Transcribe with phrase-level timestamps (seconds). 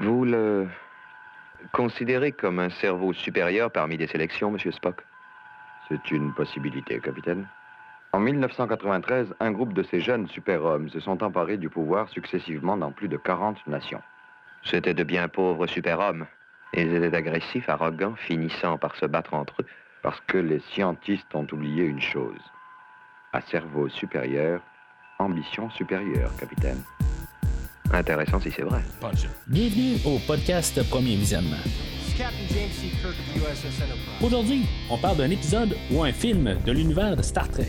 [0.00, 0.68] Vous le
[1.72, 5.04] considérez comme un cerveau supérieur parmi des sélections, Monsieur Spock?
[5.88, 7.48] C'est une possibilité, capitaine.
[8.12, 12.92] En 1993, un groupe de ces jeunes super-hommes se sont emparés du pouvoir successivement dans
[12.92, 14.02] plus de 40 nations.
[14.62, 16.26] C'étaient de bien pauvres super-hommes.
[16.74, 19.66] Ils étaient agressifs, arrogants, finissant par se battre entre eux.
[20.02, 22.40] Parce que les scientistes ont oublié une chose.
[23.32, 24.60] À cerveau supérieur,
[25.18, 26.82] ambition supérieure, capitaine.
[27.92, 28.82] Intéressant si c'est vrai.
[29.46, 31.56] Bienvenue au podcast Premier Visionnement.
[34.22, 37.68] Aujourd'hui, on parle d'un épisode ou un film de l'univers de Star Trek.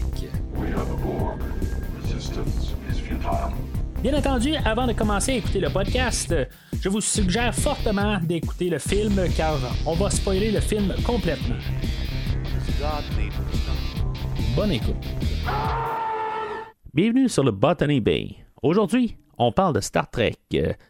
[4.02, 6.36] Bien entendu, avant de commencer à écouter le podcast,
[6.82, 11.56] je vous suggère fortement d'écouter le film car on va spoiler le film complètement.
[14.56, 14.96] Bonne écoute.
[16.94, 18.36] Bienvenue sur le Botany Bay.
[18.62, 20.38] Aujourd'hui, on parle de Star Trek.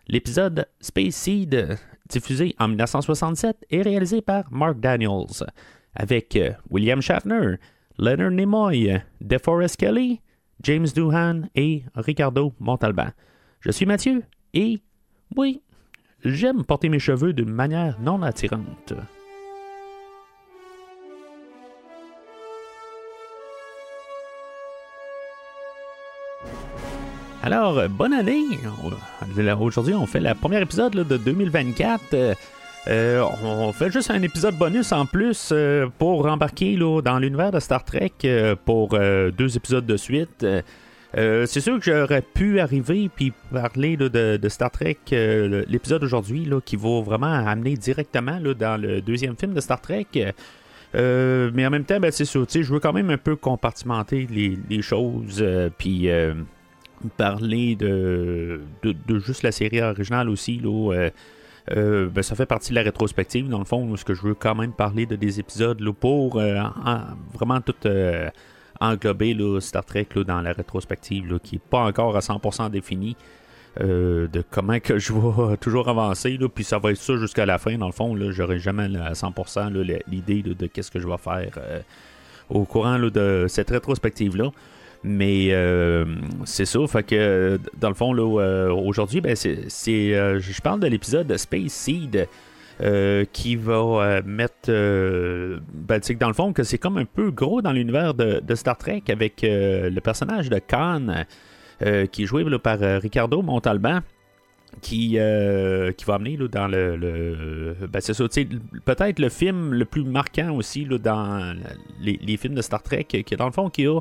[0.08, 1.77] L'épisode Space Seed,
[2.09, 5.45] diffusé en 1967, est réalisé par Mark Daniels,
[5.95, 6.38] avec
[6.70, 7.55] William Shatner,
[7.97, 10.20] Leonard Nimoy, DeForest Kelly,
[10.64, 13.09] James Doohan et Ricardo Montalban.
[13.61, 14.81] Je suis Mathieu et,
[15.38, 15.61] oui,
[16.25, 18.94] j'aime porter mes cheveux d'une manière non attirante.
[27.42, 28.59] Alors, bonne année!
[29.59, 32.36] Aujourd'hui, on fait le premier épisode de 2024.
[32.88, 37.60] Euh, on fait juste un épisode bonus en plus euh, pour embarquer dans l'univers de
[37.60, 40.45] Star Trek euh, pour deux épisodes de suite.
[41.14, 47.02] c'est sûr que j'aurais pu arriver puis parler de, Star Trek, l'épisode aujourd'hui qui va
[47.02, 50.08] vraiment amener directement dans le deuxième film de Star Trek.
[50.94, 54.58] mais en même temps, ben, c'est sûr, je veux quand même un peu compartimenter les,
[54.70, 55.44] les choses,
[55.78, 56.10] puis
[57.17, 60.59] parler de, de, juste la série originale aussi.
[60.59, 61.09] Là, euh,
[61.75, 64.33] euh, ben, ça fait partie de la rétrospective, dans le fond, ce que je veux
[64.33, 66.61] quand même parler de des épisodes là, pour euh,
[67.33, 67.75] vraiment tout
[68.80, 73.16] englober Star Trek dans la rétrospective qui n'est pas encore à 100% définie.
[73.77, 77.58] de comment que je vais toujours avancer, là, puis ça va être ça jusqu'à la
[77.58, 81.08] fin, dans le fond, là, j'aurai jamais à 100% l'idée de, de qu'est-ce que je
[81.08, 81.52] vais faire
[82.49, 84.52] au courant de cette rétrospective-là.
[85.04, 86.05] Mais euh,
[86.43, 90.87] c'est ça, fait que dans le fond, euh, aujourd'hui, ben, c'est, euh, je parle de
[90.87, 92.27] l'épisode Space Seed.
[93.33, 98.14] qui va mettre ben, dans le fond que c'est comme un peu gros dans l'univers
[98.14, 101.26] de, Star Trek avec le personnage de Khan
[102.11, 103.99] qui est joué par Ricardo Montalban
[104.81, 105.17] qui,
[105.98, 108.23] qui va amener dans le, ben, c'est ça,
[108.86, 111.54] peut-être le film le plus marquant aussi dans
[111.99, 113.99] les, les, films de Star Trek qui est dans le fond qui a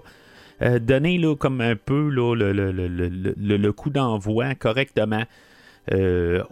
[0.60, 5.22] euh, donner comme un peu le, coup d'envoi correctement
[5.92, 6.42] euh,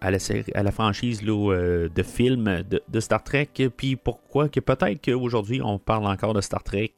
[0.00, 3.50] à, la franchise euh, de films de, Star Trek.
[3.76, 6.92] Puis pourquoi que peut-être qu'aujourd'hui on parle encore de Star Trek.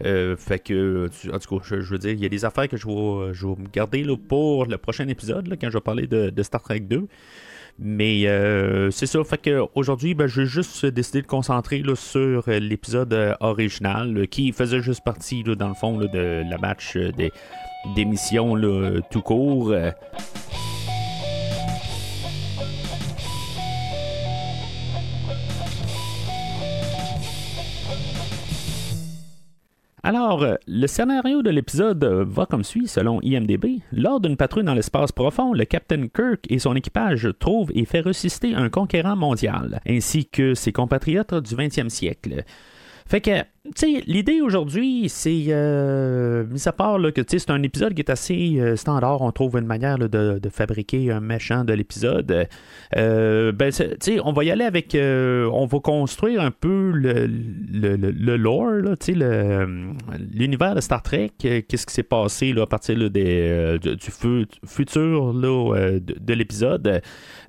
[0.00, 4.66] fait que, en tout cas, il y a des affaires que je vais, garder pour
[4.66, 7.08] le prochain épisode, quand je vais parler de Star Trek 2.
[7.78, 12.58] Mais euh, c'est ça, fait qu'aujourd'hui, ben, j'ai juste décidé de concentrer là, sur euh,
[12.58, 17.32] l'épisode euh, original qui faisait juste partie, là, dans le fond, de la match des
[17.94, 18.56] d'émissions
[19.10, 19.72] tout court.
[30.06, 33.80] Alors, euh, le scénario de l'épisode euh, va comme suit selon IMDB.
[33.90, 38.02] Lors d'une patrouille dans l'espace profond, le Captain Kirk et son équipage trouvent et fait
[38.02, 42.44] ressusciter un conquérant mondial, ainsi que ses compatriotes du 20e siècle.
[43.04, 43.42] Fait que
[44.06, 48.76] l'idée aujourd'hui, c'est, euh, mis à part que c'est un épisode qui est assez euh,
[48.76, 52.46] standard, on trouve une manière de, fabriquer un méchant de l'épisode.
[52.96, 53.72] Euh, ben,
[54.24, 58.72] on va y aller avec, on va construire un peu le, le, le, lore,
[60.32, 64.10] l'univers de Star Trek, qu'est-ce qui s'est passé là, à partir des, du,
[64.66, 67.02] futur là, de, l'épisode?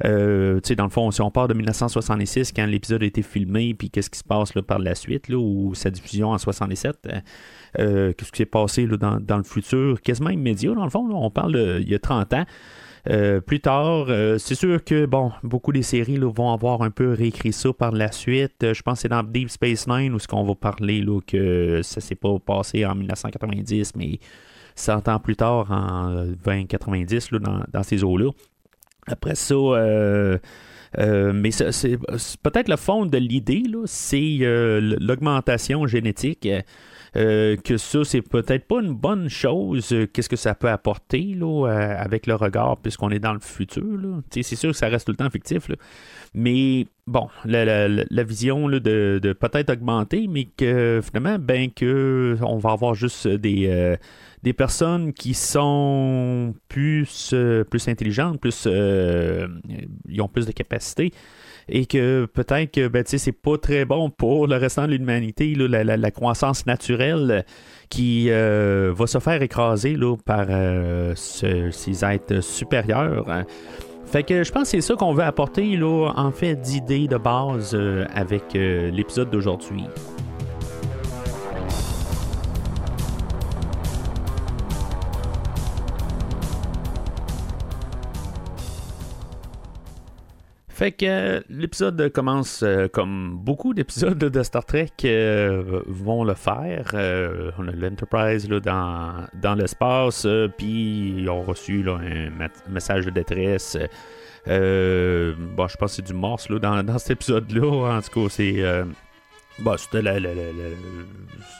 [0.03, 4.09] dans le fond, si on part de 1966, quand l'épisode a été filmé, puis qu'est-ce
[4.09, 5.89] qui se passe par la suite, là, où ça
[6.23, 6.97] en 67.
[7.05, 7.19] Euh,
[7.79, 11.07] euh, qu'est-ce qui s'est passé dans, le futur, quasiment immédiat, dans le fond.
[11.11, 12.45] on parle il y a 30 ans.
[13.09, 14.07] Euh, plus tard,
[14.37, 18.11] c'est sûr que bon, beaucoup des séries vont avoir un peu réécrit ça par la
[18.11, 18.73] suite.
[18.73, 21.81] je pense que c'est dans Deep Space Nine où ce qu'on va parler là, que
[21.83, 24.19] ça s'est pas passé en 1990, mais
[24.75, 28.31] 100 ans plus tard, en 2090, dans, dans ces eaux-là.
[29.07, 29.55] Après ça,
[30.99, 31.97] euh, mais c'est
[32.43, 36.47] peut-être le fond de l'idée, c'est euh, l'augmentation génétique.
[37.17, 39.95] Que ça, c'est peut-être pas une bonne chose.
[40.13, 43.99] Qu'est-ce que ça peut apporter là, avec le regard, puisqu'on est dans le futur?
[44.29, 45.69] C'est sûr que ça reste tout le temps fictif.
[46.33, 52.71] Mais bon, la, vision de, de peut-être augmenter, mais que finalement, ben que on va
[52.71, 53.97] avoir juste des
[54.43, 59.47] des personnes qui sont plus, euh, plus intelligentes, plus euh,
[60.07, 61.11] ils ont plus de capacités
[61.69, 66.11] et que peut-être que ben, c'est pas très bon pour le restant de l'humanité, la,
[66.11, 67.45] croissance naturelle
[67.89, 70.47] qui euh, va se faire écraser là, par
[71.15, 73.29] ces êtres supérieurs.
[73.29, 73.45] Hein.
[74.05, 77.17] Fait que je pense que c'est ça qu'on veut apporter là, en fait d'idées de
[77.17, 77.77] base
[78.13, 79.83] avec l'épisode d'aujourd'hui.
[90.77, 96.35] Fait que euh, l'épisode commence euh, comme beaucoup d'épisodes de Star Trek euh, vont le
[96.35, 96.85] faire.
[97.57, 102.29] on a l'Enterprise dans, dans l'espace, puis ils ont reçu un
[102.69, 103.75] message de détresse.
[104.45, 107.97] bon, je pense que c'est du morse là, dans, dans cet épisode-là.
[107.97, 108.63] En tout cas, c'est.
[109.57, 110.03] bon, c'était,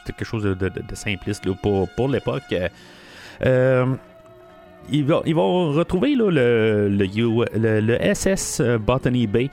[0.06, 2.54] quelque chose de, de, simpliste pour, pour l'époque
[4.90, 9.50] ils, vont, retrouver le, SS euh, Botany Bay.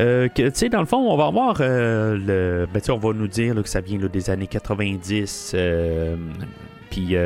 [0.00, 2.66] Euh, tu sais, dans le fond, on va avoir euh, le.
[2.72, 5.56] Ben, on va nous dire que ça vient des années 90.
[6.90, 7.16] Puis, tu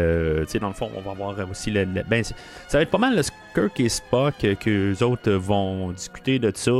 [0.46, 1.84] sais, dans le fond, on va avoir aussi le.
[1.84, 2.34] ben, ça
[2.72, 3.22] va être pas mal le
[3.54, 6.72] Kirk et Spock que les autres vont discuter de ça.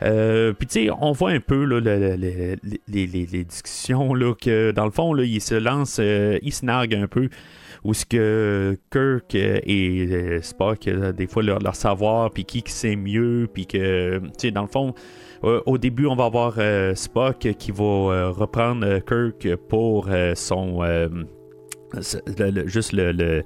[0.00, 5.40] puis tu sais, on voit un peu les, discussions là, que dans le fond, ils
[5.40, 7.30] se lancent, ils se narguent un peu
[7.84, 12.96] où ce que Kirk et euh, Spock, euh, des fois, leur, savoir, puis qui sait
[12.96, 14.94] mieux, puis que, tu sais, dans le fond,
[15.44, 16.54] euh, au début, on va avoir
[16.96, 20.80] Spock qui va reprendre Kirk pour son.
[22.66, 23.42] juste le.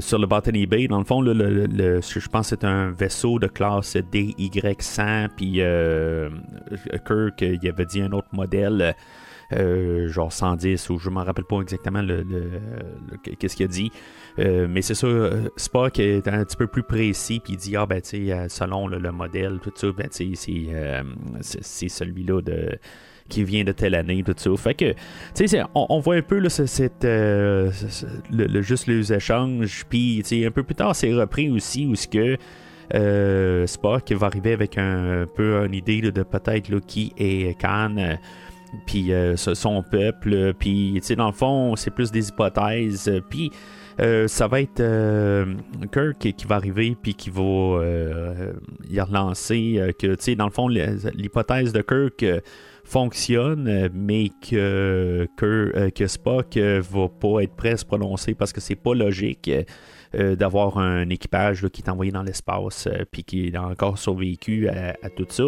[0.00, 3.48] sur le Botany Bay, dans le fond, le, je pense que c'est un vaisseau de
[3.48, 5.60] classe DY100, puis
[7.04, 8.94] Kirk, il avait dit un autre modèle
[9.52, 12.24] euh, genre 110 ou je m'en rappelle pas exactement le,
[13.38, 13.90] qu'est-ce qu'il a dit.
[14.38, 15.08] Euh, mais c'est ça,
[15.56, 18.48] Spock est un petit peu plus précis, puis il dit, ah ben tu sais, euh,
[18.48, 21.02] selon le, modèle, tout ça, ben tu sais,
[21.40, 22.78] c'est celui-là de
[23.28, 24.50] qui vient de telle année, tout ça.
[24.56, 24.92] Fait que,
[25.34, 27.70] tu sais, on, voit un peu là, cette, le,
[28.62, 34.12] juste les échanges, puis un peu plus tard, c'est repris aussi où ce que Spock
[34.12, 38.16] va arriver avec un, peu une idée de peut-être qui est Khan
[38.86, 43.50] puis euh, son peuple, puis tu sais, dans le fond, c'est plus des hypothèses, puis
[44.00, 45.54] euh, ça va être euh,
[45.92, 47.82] Kirk qui va arriver, puis qui va
[48.88, 52.24] y relancer que, tu sais, dans le fond, l'hypothèse de Kirk
[52.84, 58.76] fonctionne, mais que, que, que va pas être prêt à se prononcer parce que c'est
[58.76, 59.50] pas logique.
[60.12, 65.26] d'avoir un équipage qui est envoyé dans l'espace puis qui a encore survécu à, tout
[65.28, 65.44] ça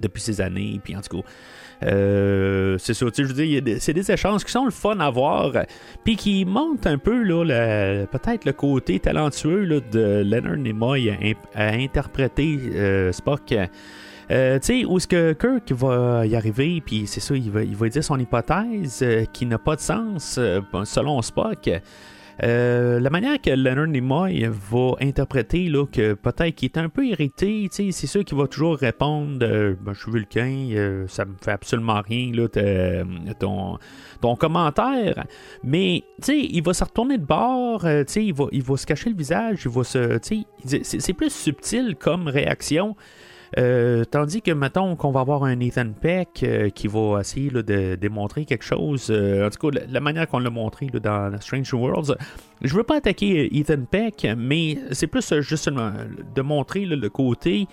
[0.00, 0.80] depuis ces années.
[0.82, 1.30] Puis en tout cas, euh,
[1.80, 5.52] c'est ça, je veux dire, c'est des échanges qui sont le fun à voir,
[6.04, 11.10] puis qui montrent un peu, là, peut-être le côté talentueux de Leonard Nimoy
[11.54, 13.54] à, interpréter euh, Spock.
[14.30, 17.62] Euh, tu sais, où est-ce que Kirk va y arriver, puis c'est ça, il va,
[17.62, 20.38] il va dire son hypothèse qui n'a pas de sens
[20.84, 21.70] selon Spock.
[22.42, 27.06] Euh, la manière que Leonard Nimoy va interpréter là, que peut-être qu'il est un peu
[27.06, 31.34] irrité, c'est sûr qu'il va toujours répondre euh, ben, Je suis vulcain, euh, ça me
[31.42, 32.48] fait absolument rien là,
[33.38, 33.78] ton,
[34.20, 35.24] ton commentaire.
[35.64, 39.62] Mais il va se retourner de bord, il va, il va se cacher le visage,
[39.64, 40.18] il va se.
[40.64, 42.94] C'est plus subtil comme réaction.
[43.56, 47.94] Euh, tandis que, mettons, qu'on va avoir un Ethan Peck euh, qui va essayer de
[47.94, 49.08] démontrer quelque chose.
[49.10, 52.16] Euh, en tout cas, la, manière qu'on l'a montré dans Strange Worlds.
[52.60, 57.66] Je veux pas attaquer Ethan Peck, mais c'est plus juste de montrer le côté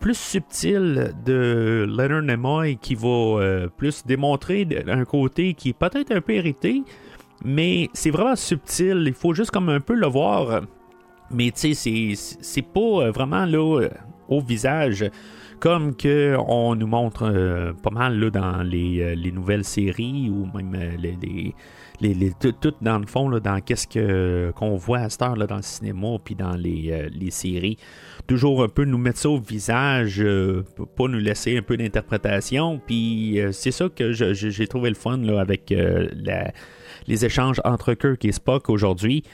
[0.00, 6.20] plus subtil de Leonard Nimoy qui va plus démontrer un côté qui est peut-être un
[6.20, 6.82] peu irrité,
[7.44, 9.04] mais c'est vraiment subtil.
[9.06, 10.62] Il faut juste comme un peu le voir.
[11.30, 13.88] Mais tu sais, c'est pas vraiment là
[14.30, 15.10] au visage,
[15.60, 20.30] comme que on nous montre euh, pas mal là, dans les, euh, les, nouvelles séries
[20.30, 21.54] ou même euh, les,
[22.00, 25.46] les, tout, dans le fond, là, dans qu'est-ce que, qu'on voit à cette heure là,
[25.46, 27.76] dans le cinéma puis dans les, les, séries.
[28.26, 30.24] Toujours un peu nous mettre ça au visage,
[30.96, 32.80] pas nous laisser un peu d'interprétation.
[32.86, 35.74] Puis c'est ça que j'ai trouvé le fun là, avec
[37.06, 39.24] les échanges entre Kirk et Spock aujourd'hui.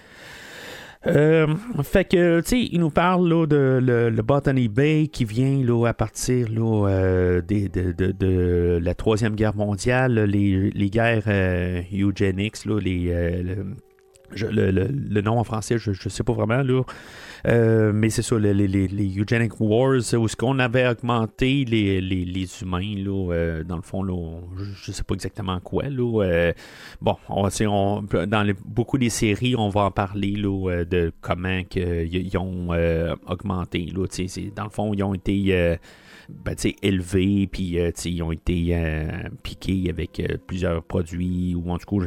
[1.06, 1.46] Euh,
[1.82, 5.86] fait que, tu sais, il nous parle là, de le, Botany Bay qui vient là,
[5.86, 12.80] à partir là, euh, de, la Troisième Guerre mondiale, les, les guerres euh, eugenics, là,
[12.80, 13.44] les,
[14.32, 16.82] le, le, nom en français, je ne sais pas vraiment, là.
[17.46, 22.62] Euh, mais c'est ça, les, les, Eugenic Wars, où ce qu'on avait augmenté les, les
[22.62, 25.84] humains, là, euh, dans le fond, là, je ne sais pas exactement quoi.
[25.84, 26.52] Là, euh,
[27.00, 32.36] bon, on, on, dans beaucoup des séries, on va en parler là, de comment ils
[32.36, 32.70] ont
[33.28, 33.92] augmenté.
[33.94, 34.06] Là,
[34.56, 35.78] dans le fond, ils ont été
[36.28, 39.06] ben, élevés, puis euh, ils ont été euh,
[39.42, 42.06] piqués avec euh, plusieurs produits, ou en tout cas,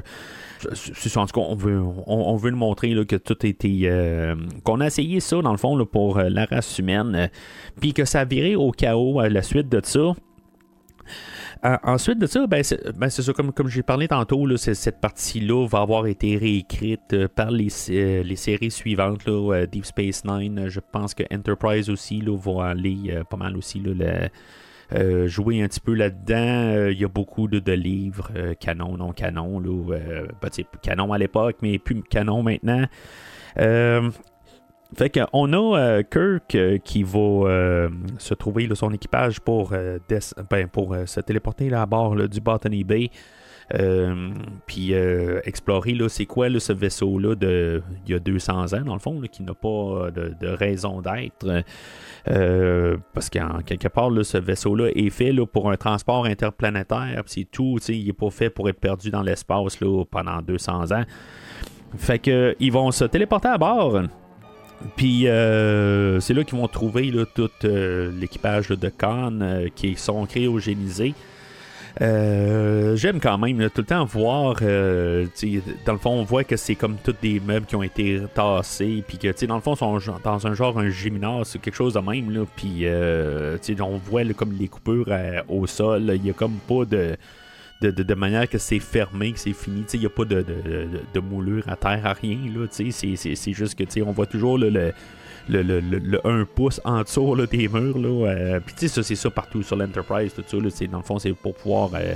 [1.16, 3.90] en tout cas, on veut, on, veut nous montrer là, que tout a été.
[4.64, 7.30] qu'on a essayé ça, dans le fond, là, pour la race humaine,
[7.80, 10.14] puis que ça a viré au chaos à la suite de ça.
[11.66, 15.02] Euh, ensuite de ça, ben c'est ben ça, comme, comme j'ai parlé tantôt, là, cette
[15.02, 20.24] partie-là va avoir été réécrite euh, par les, euh, les séries suivantes, là, Deep Space
[20.24, 20.70] Nine.
[20.70, 24.30] Je pense que Enterprise aussi là, va aller pas mal aussi là,
[25.28, 26.88] jouer un petit peu là-dedans.
[26.92, 29.60] Il y a beaucoup de, de livres, canon, non canon.
[29.60, 29.98] Là,
[30.42, 30.50] ben,
[30.82, 32.86] canon à l'époque, mais plus canon maintenant.
[34.96, 40.68] Fait qu'on a euh, Kirk euh, qui va euh, se trouver son équipage pour, ben,
[40.68, 43.12] pour se téléporter là, à bord du Botany Bay.
[44.66, 44.94] puis
[45.44, 49.44] explorer c'est quoi ce vaisseau-là de il y a 200 ans, dans le fond, qui
[49.44, 51.64] n'a pas de, raison d'être.
[53.14, 57.22] parce qu'en quelque part, ce vaisseau-là est fait pour un transport interplanétaire.
[57.28, 59.78] C'est tout, il n'est pas fait pour être perdu dans l'espace
[60.10, 61.04] pendant 200 ans.
[61.96, 64.02] Fait que ils vont se téléporter à bord.
[64.96, 70.26] Puis euh, c'est là qu'ils vont trouver tout euh, l'équipage de Khan euh, qui sont
[70.26, 71.14] cryogénisés.
[72.00, 74.56] J'aime quand même tout le temps voir.
[74.62, 79.04] dans le fond, on voit que c'est comme tous des meubles qui ont été tassés.
[79.06, 82.32] Puis que, dans le fond, sont dans un genre un gymnase, quelque chose de même.
[82.32, 82.86] Là, puis
[83.82, 85.10] on voit comme les coupures
[85.50, 86.14] au sol.
[86.16, 87.18] Il n'y a comme pas de
[87.82, 89.86] de, manière que c'est fermé, que c'est fini.
[89.94, 90.46] Il n'y a pas de,
[91.14, 92.38] de, moulure à terre, à rien.
[92.72, 94.92] C'est juste que on voit toujours le, le,
[95.80, 97.98] le, 1 pouce en dessous des murs.
[97.98, 100.34] Là, euh, Puis ça, c'est ça partout sur l'Enterprise.
[100.34, 102.16] Tout ça, dans le fond, c'est pour pouvoir euh,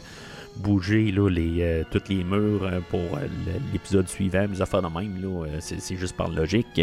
[0.58, 3.28] bouger là, les, euh, tous les murs euh, pour euh,
[3.72, 6.82] l'épisode suivant, les affaires de même, là, c'est, juste par logique.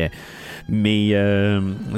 [0.69, 1.11] Mais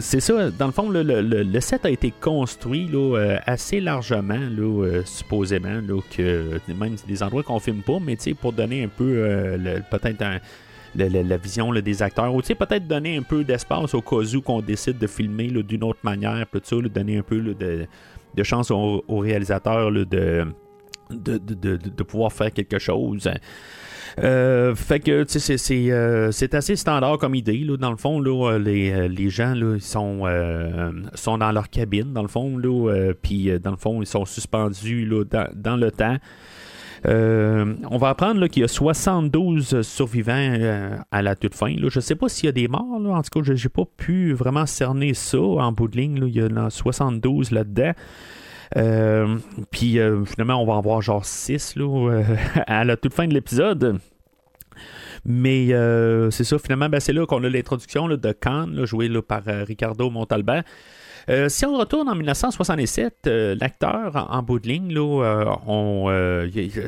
[0.01, 5.03] c'est ça, dans le fond, le, le, set a été construit là, assez largement, là,
[5.05, 9.59] supposément, là, que même des endroits qu'on filme pas, mais pour donner un peu
[9.91, 10.25] peut-être
[10.95, 14.99] la, vision des acteurs, ou peut-être donner un peu d'espace au cas où qu'on décide
[14.99, 17.87] de filmer d'une autre manière, ça, donner un peu de,
[18.35, 20.47] de, chance aux au réalisateurs de
[21.13, 23.29] de, pouvoir faire quelque chose.
[24.23, 25.25] Euh, fait que
[25.91, 27.59] euh, c'est assez standard comme idée.
[27.59, 31.71] Là, dans le fond, là, les, les gens là, ils sont, euh, sont dans leur
[31.71, 35.91] cabine, dans le fond, là, puis dans le fond, ils sont suspendus là, dans, le
[35.91, 36.17] temps.
[37.05, 41.71] on va apprendre qu'il y a 72 survivants à la toute fin.
[41.71, 41.89] Là.
[41.89, 43.01] Je ne sais pas s'il y a des morts.
[43.01, 43.11] Là.
[43.11, 46.21] En tout cas, je n'ai pas pu vraiment cerner ça en bout de ligne.
[46.21, 46.27] Là.
[46.29, 47.93] Il y en a 72 là-dedans.
[48.77, 49.39] Euh,
[49.71, 52.23] puis euh, finalement, on va en voir genre 6 là, euh,
[52.67, 53.99] à la toute fin de l'épisode.
[55.25, 55.69] Mais
[56.33, 60.63] c'est ça, finalement, ben, c'est là qu'on a l'introduction de Khan, joué par Ricardo Montalban.
[61.47, 63.29] si on retourne en 1967,
[63.61, 65.57] l'acteur en, bout de ligne, là,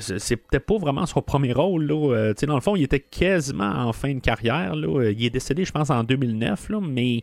[0.00, 1.84] c'était pas vraiment son premier rôle.
[1.84, 4.74] Là, dans le fond, il était quasiment en fin de carrière.
[4.74, 5.10] Là.
[5.12, 7.22] Il est décédé, je pense, en 2009, là, mais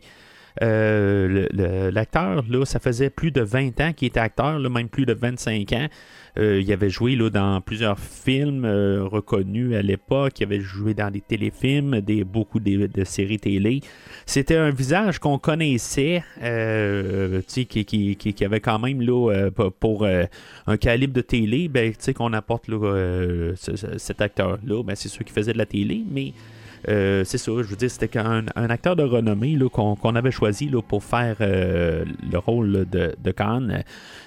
[0.60, 5.14] l'acteur, là, ça faisait plus de 20 ans qu'il était acteur, là, même plus de
[5.14, 5.88] 25 ans.
[6.38, 10.40] Euh, il avait joué là, dans plusieurs films euh, reconnus à l'époque.
[10.40, 13.80] Il avait joué dans des téléfilms, des, beaucoup de, séries télé.
[14.24, 16.22] C'était un visage qu'on connaissait,
[17.48, 22.68] qui, qui, qui, avait quand même là, pour un calibre de télé, ben, qu'on apporte
[22.68, 24.82] là, cet acteur-là.
[24.82, 27.90] Ben, c'est sûr qu'il faisait de la télé, mais euh, c'est ça, je veux dire,
[27.90, 33.68] c'était un, acteur de renommée qu'on avait choisi pour faire euh, le rôle de, Khan.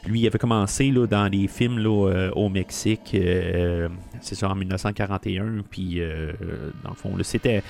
[0.05, 3.15] Lui, il avait commencé dans les films là, euh, au Mexique,
[4.21, 5.63] c'est ça, en 1941.
[5.69, 6.01] Puis,
[6.83, 7.61] dans le fond, c'était.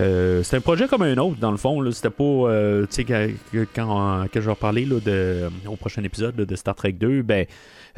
[0.00, 1.90] un projet comme un autre, dans le fond.
[1.92, 2.86] C'était pas.
[2.90, 6.92] tu sais, quand, quand, je vais parler là, de, au prochain épisode de Star Trek
[6.92, 7.46] 2, ben.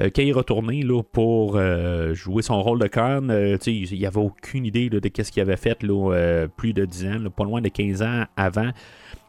[0.01, 4.07] Euh, il est retourné là, pour euh, jouer son rôle de Khan, euh, il n'y
[4.07, 7.61] avait aucune idée de ce qu'il avait fait là, plus de 10 ans, pas loin
[7.61, 8.71] de 15 ans avant.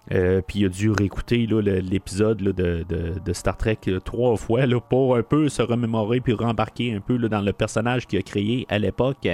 [0.10, 5.62] puis il a dû réécouter l'épisode de, Star Trek trois fois pour un peu se
[5.62, 9.28] remémorer puis rembarquer un peu dans le personnage qu'il a créé à l'époque.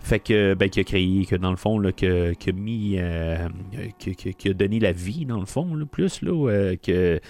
[0.00, 2.98] Fait que, ben, qui a créé, que dans le fond, là, que, que mis,
[3.98, 7.20] qui, a donné la vie, dans le fond, plus, là, que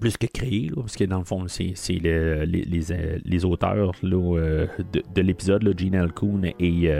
[0.00, 4.68] plus que créé, parce que dans le fond, c'est les, les, auteurs de,
[5.14, 6.90] de l'épisode, Gene Alcoon et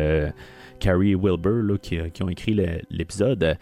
[0.78, 2.58] Carrie Wilbur, qui, qui, ont écrit
[2.90, 3.56] l'épisode.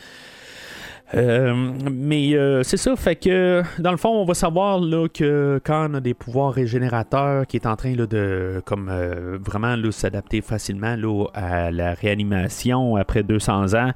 [1.14, 5.60] Euh, mais euh, c'est ça, fait que dans le fond, on va savoir là, que
[5.64, 9.76] quand on a des pouvoirs régénérateurs qui est en train là, de comme euh, vraiment
[9.90, 13.90] s'adapter facilement là, à la réanimation après 200 ans.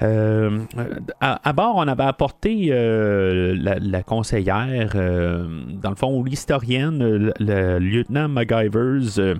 [0.00, 9.36] À, bord, on avait apporté la, conseillère, dans le fond, l'historienne, le, lieutenant MacGyvers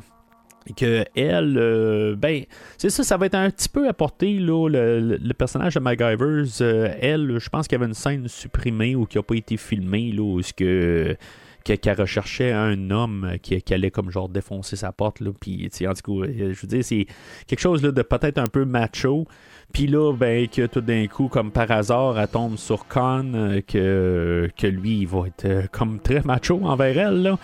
[0.74, 2.44] que elle, euh, ben,
[2.76, 6.94] c'est ça, ça va être un petit peu apporté, là, le, personnage de MacGyvers, euh,
[7.00, 10.12] elle, je pense qu'il y avait une scène supprimée ou qui n'a pas été filmée,
[10.12, 11.16] là, où que
[11.64, 16.22] qu'elle recherchait un homme qui, allait comme genre défoncer sa porte là puis en tout
[16.22, 17.06] cas je veux dire c'est
[17.46, 19.26] quelque chose là, de peut-être un peu macho
[19.72, 23.60] puis là ben que tout d'un coup comme par hasard elle tombe sur Khan euh,
[23.66, 27.38] que, lui il va être comme très macho envers elle là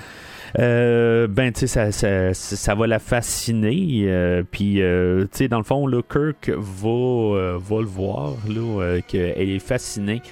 [0.59, 4.05] euh, ben, tu sais, ça, ça, va la fasciner.
[4.07, 9.01] Euh, puis, euh, tu sais, dans le fond, là, Kirk va, va le voir, là,
[9.07, 10.23] qu'elle est fascinée.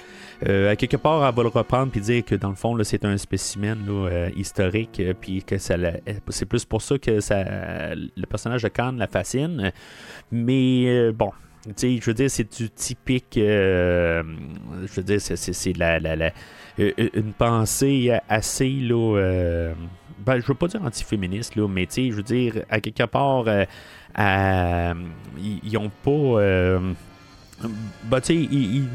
[0.45, 3.17] à quelque part, elle va le reprendre puis dire que dans le fond, c'est un
[3.17, 3.77] spécimen
[4.35, 9.71] historique, puis que c'est plus pour ça que ça, le personnage de Khan la fascine.
[10.31, 11.31] Mais bon,
[11.65, 13.33] je veux dire, c'est du typique.
[13.35, 14.23] je
[14.95, 16.31] veux dire, c'est la, la, la,
[16.77, 19.73] une pensée assez là,
[20.25, 24.93] ben, je veux pas dire antiféministe, là, mais je veux dire, à quelque part, euh,
[25.37, 26.11] ils n'ont pas.
[26.11, 26.93] Euh,
[28.03, 28.87] ben, ils,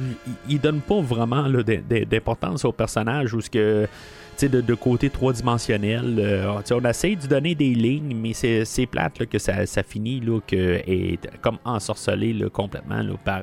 [0.48, 3.86] ils, donnent pas vraiment d'importance au personnage ou ce que.
[4.40, 6.16] De, de, côté trois-dimensionnel.
[6.18, 10.20] Euh, on essaie de donner des lignes, mais c'est plate là, que ça, ça finit
[10.20, 13.42] là, que est comme ensorcelé là, complètement là, par,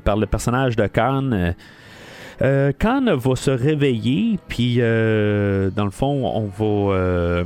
[0.00, 1.52] par le personnage de Khan.
[2.42, 6.94] Euh, Khan va se réveiller, puis euh, dans le fond, on va.
[6.94, 7.44] Euh,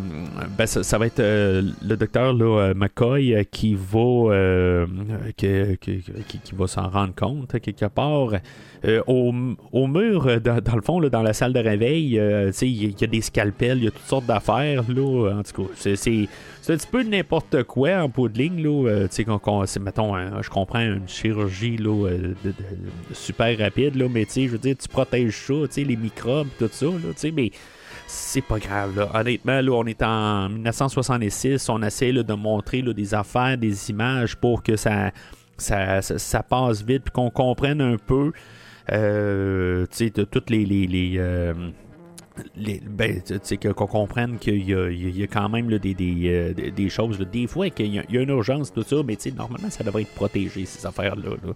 [0.57, 2.35] ben, ça, va être le docteur
[2.75, 4.87] McCoy qui va,
[6.57, 8.31] va s'en rendre compte quelque part.
[9.07, 9.35] Au,
[9.73, 12.15] au, mur, dans, le fond, là, dans la salle de réveil,
[12.63, 14.83] il y, a des scalpels, il y a toutes sortes d'affaires.
[14.89, 16.29] En tout cas, c'est
[16.69, 18.63] c'est un petit peu n'importe quoi en peau de ligne.
[18.63, 19.25] Là, sais,
[19.81, 22.11] mettons, je comprends une chirurgie là,
[23.15, 27.31] super rapide, là, mais je veux dire, tu protèges ça, les microbes, tout ça, là,
[27.35, 27.53] mais
[28.07, 28.99] c'est pas grave.
[28.99, 29.09] Là.
[29.15, 34.63] Honnêtement, là, on est en 1966, on essaie de montrer des affaires, des images pour
[34.63, 35.11] que ça,
[35.57, 38.33] ça, ça, passe vite, puis qu'on comprenne un peu
[38.93, 40.67] euh, de toutes les...
[40.67, 41.55] les, euh,
[42.57, 43.21] les, ben,
[43.75, 47.19] qu'on comprenne qu'il y, y, a quand même là, des, des, euh, des, choses.
[47.19, 50.65] des fois, qu'il y, a une urgence, tout ça, mais normalement, ça devrait être protégé,
[50.65, 51.31] ces affaires-là.
[51.45, 51.55] là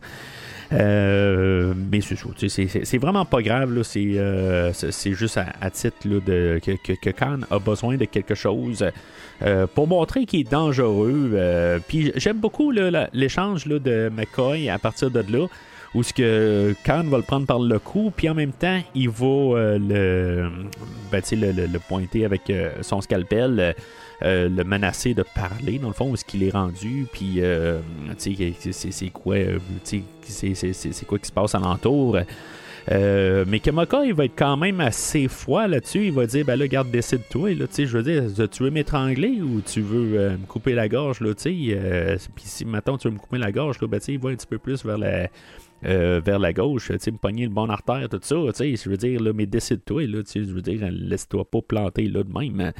[0.72, 3.82] euh, mais c'est c'est vraiment pas grave.
[3.96, 8.84] Euh, c'est juste à, titre de, que, que, Khan a besoin de quelque chose
[9.42, 11.80] euh, pour montrer qu'il est dangereux.
[11.88, 15.46] Puis j'aime beaucoup l'échange de McCoy à partir de là
[15.94, 19.10] où ce que Khan va le prendre par le cou, puis en même temps, il
[19.10, 20.48] va le,
[21.10, 23.74] ben, le, le, pointer avec son scalpel.
[24.24, 27.80] Euh, le menacer de parler, dans le fond, où est-ce qu'il est rendu, puis euh,
[28.16, 32.18] c'est quoi, euh, c'est quoi qui se passe alentour.
[32.90, 36.06] Euh, mais Kamaka, il va être quand même assez froid là-dessus.
[36.06, 37.54] Il va dire Ben là, garde, décide-toi.
[37.54, 41.76] Je veux dire, tu veux m'étrangler ou tu veux me couper la gorge là, Puis
[42.38, 44.58] si maintenant tu veux me couper la gorge, là, ben, il va un petit peu
[44.58, 45.28] plus vers la,
[45.84, 48.76] euh, vers la gauche, tu sais, me pogner le bon artère, tout ça, tu sais,
[48.76, 52.32] je veux dire, mais décide-toi, tu sais, je veux dire, laisse-toi pas planter, là, de
[52.32, 52.72] même.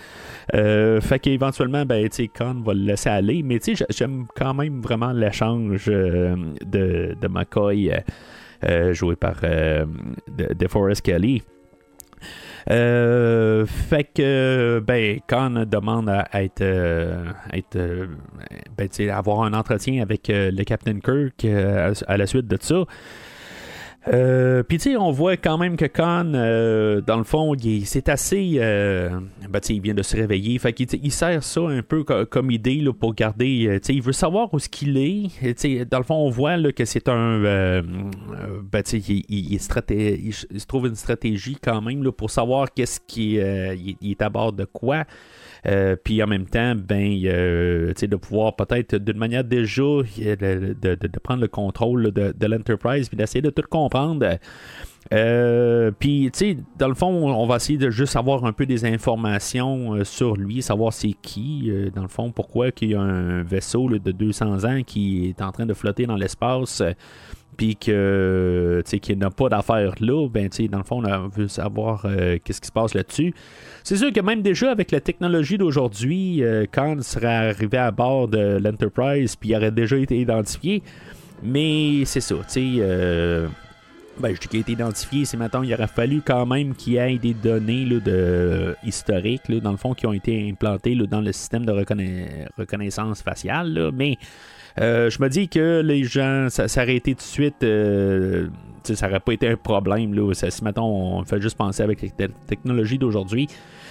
[0.54, 4.26] Euh, fait qu'éventuellement, ben, tu sais, Khan va le laisser aller, mais tu sais, j'aime
[4.36, 7.90] quand même vraiment l'échange euh, de, de McCoy,
[8.92, 11.42] joué par de, Forrest Kelly.
[12.70, 17.24] Euh, fait que, ben, Khan demande à être, euh,
[17.76, 18.06] euh,
[18.76, 22.84] ben, avoir un entretien avec le Captain Kirk à, la suite de ça.
[24.08, 28.08] Euh, Puis tu sais, on voit quand même que Khan, euh, dans le fond, c'est
[28.08, 28.54] assez...
[28.56, 29.10] Euh,
[29.48, 30.58] ben, il vient de se réveiller.
[30.58, 33.66] Fait qu'il il sert ça un peu comme idée là, pour garder...
[33.68, 35.84] Euh, il veut savoir où ce qu'il est.
[35.90, 37.44] Dans le fond, on voit là, que c'est un...
[37.44, 37.82] Euh,
[38.70, 43.34] ben, il, il, il, se trouve une stratégie quand même là, pour savoir qu'est-ce qui
[43.34, 45.04] il, est à bord de quoi.
[45.66, 51.18] Euh, puis en même temps, ben, euh, de pouvoir peut-être d'une manière déjà de, de,
[51.22, 54.38] prendre le contrôle de, de l'Enterprise, puis d'essayer de tout comprendre.
[55.98, 58.84] Puis, tu sais, dans le fond, on va essayer de juste avoir un peu des
[58.84, 63.88] informations sur lui, savoir c'est qui, dans le fond, pourquoi qu'il y a un vaisseau
[63.88, 66.82] de 200 ans qui est en train de flotter dans l'espace
[67.56, 72.38] puis que qu'il n'a pas d'affaires là, ben dans le fond, on veut savoir euh,
[72.42, 73.34] qu'est-ce qui se passe là-dessus.
[73.82, 78.28] C'est sûr que même déjà avec la technologie d'aujourd'hui, euh, il serait arrivé à bord
[78.28, 80.82] de l'Enterprise, puis il aurait déjà été identifié,
[81.42, 82.66] mais c'est ça, tu sais.
[82.78, 83.48] Euh,
[84.18, 86.92] ben, je dis qu'il a été identifié, c'est maintenant, il aurait fallu quand même qu'il
[86.94, 90.94] y ait des données là, de, historiques, là, dans le fond, qui ont été implantées
[90.94, 94.18] là, dans le système de reconnaissance faciale, mais
[94.80, 97.62] euh, je me dis que les gens, ça, aurait été tout de suite.
[97.62, 98.48] Euh,
[98.82, 100.14] ça n'aurait pas été un problème.
[100.14, 103.48] Là, si maintenant on fait juste penser avec la technologie d'aujourd'hui.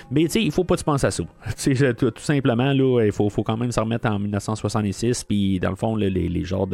[0.09, 1.23] Mais il ne faut pas se penser à ça.
[1.93, 5.23] tout, simplement, là, il faut, quand même se remettre en 1966.
[5.23, 6.67] Puis dans le fond, les, les genres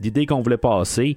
[0.00, 1.16] d'idées qu'on voulait passer.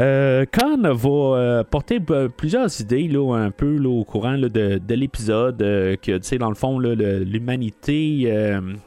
[0.00, 1.98] Euh, Khan va euh, porter
[2.34, 8.32] plusieurs idées là, un peu au courant de, l'épisode euh, que, dans le fond, l'humanité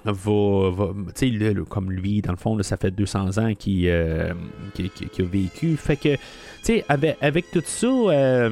[0.06, 0.72] va,
[1.70, 4.34] comme lui, dans le fond, ça fait 200 ans qu'il a
[5.20, 5.78] vécu.
[5.78, 6.20] Fait que, tu
[6.64, 6.86] sais,
[7.22, 8.50] avec, tout ça,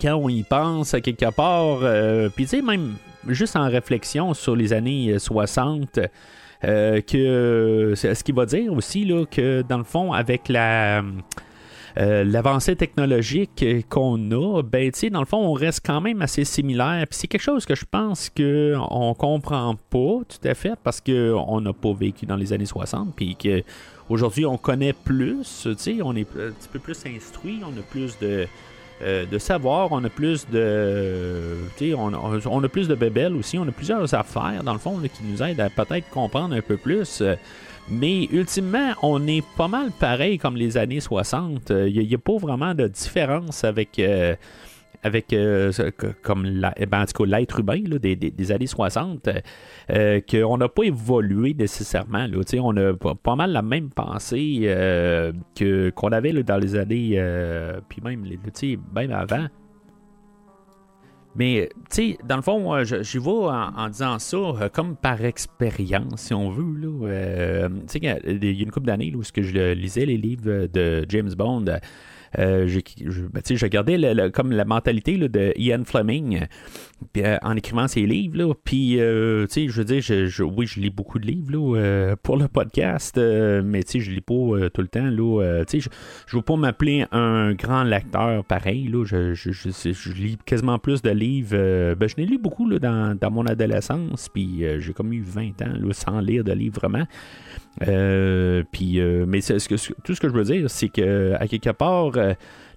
[0.00, 1.80] quand on y pense à quelque part,
[2.34, 2.94] puis tu sais, même
[3.28, 6.00] juste en réflexion sur les années 60,
[6.62, 11.02] que ce qu'il va dire aussi là, que dans le fond avec la
[11.98, 17.06] euh, l'avancée technologique qu'on a, ben, dans le fond, on reste quand même assez similaire.
[17.08, 21.60] Puis c'est quelque chose que je pense qu'on comprend pas tout à fait parce qu'on
[21.60, 23.14] n'a pas vécu dans les années 60.
[23.16, 25.66] Puis qu'aujourd'hui, on connaît plus,
[26.02, 28.46] on est un petit peu plus instruit, on a plus de.
[29.02, 31.54] Euh, de savoir, on a plus de.
[31.96, 35.22] On, on, a plus de bébelles aussi, on a plusieurs affaires, dans le fond, qui
[35.22, 37.22] nous aident à peut-être comprendre un peu plus.
[37.88, 41.70] Mais ultimement, on est pas mal pareil comme les années 60.
[41.70, 43.98] Il n'y a, pas vraiment de différence avec.
[43.98, 44.34] Euh,
[45.02, 45.70] avec euh,
[46.22, 46.46] comme
[46.76, 49.28] eh ben, l'être humain des, années 60,
[49.90, 52.26] euh, qu'on n'a pas évolué nécessairement.
[52.26, 54.62] Là, on a pas, mal la même pensée
[55.54, 57.22] que, qu'on avait dans les années,
[57.88, 58.24] puis même,
[58.94, 59.46] même avant.
[61.36, 66.22] Mais, tu sais, dans le fond, j'y vais en, disant ça euh, comme par expérience,
[66.22, 66.80] si on veut.
[66.80, 67.08] Là.
[67.08, 71.04] Euh, tu sais, il y a une couple d'années où je lisais les livres de
[71.08, 71.66] James Bond.
[72.38, 72.80] Euh, je,
[73.32, 76.46] ben, je, regardais comme la mentalité de Ian Fleming
[77.18, 78.36] euh, en écrivant ses livres.
[78.38, 82.48] Là, puis, euh, je veux dire, je, oui, je lis beaucoup de livres pour le
[82.48, 85.04] podcast, mais je lis pas tout le temps.
[85.04, 88.88] Là, je ne veux pas m'appeler un grand lecteur pareil.
[88.88, 91.94] Là, je, lis quasiment plus de livres.
[91.94, 95.62] Ben, je n'ai lu beaucoup là, dans, dans, mon adolescence, puis j'ai comme eu 20
[95.62, 97.06] ans là, sans lire de livres vraiment.
[97.82, 98.62] Euh,
[98.96, 99.58] euh, mais tout
[100.14, 102.15] ce que je veux dire, c'est que à quelque part, euh,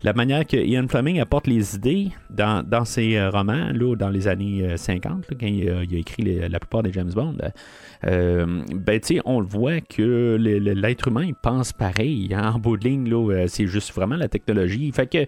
[0.02, 4.78] la manière que Ian Fleming apporte les idées dans, ses romans, là, dans les années
[4.78, 7.36] 50, quand il a, écrit la plupart des James Bond,
[8.04, 12.30] ben, on le voit que l'être humain pense pareil.
[12.34, 14.92] Hein, en bout de ligne, c'est juste vraiment la technologie.
[14.94, 15.28] Fait que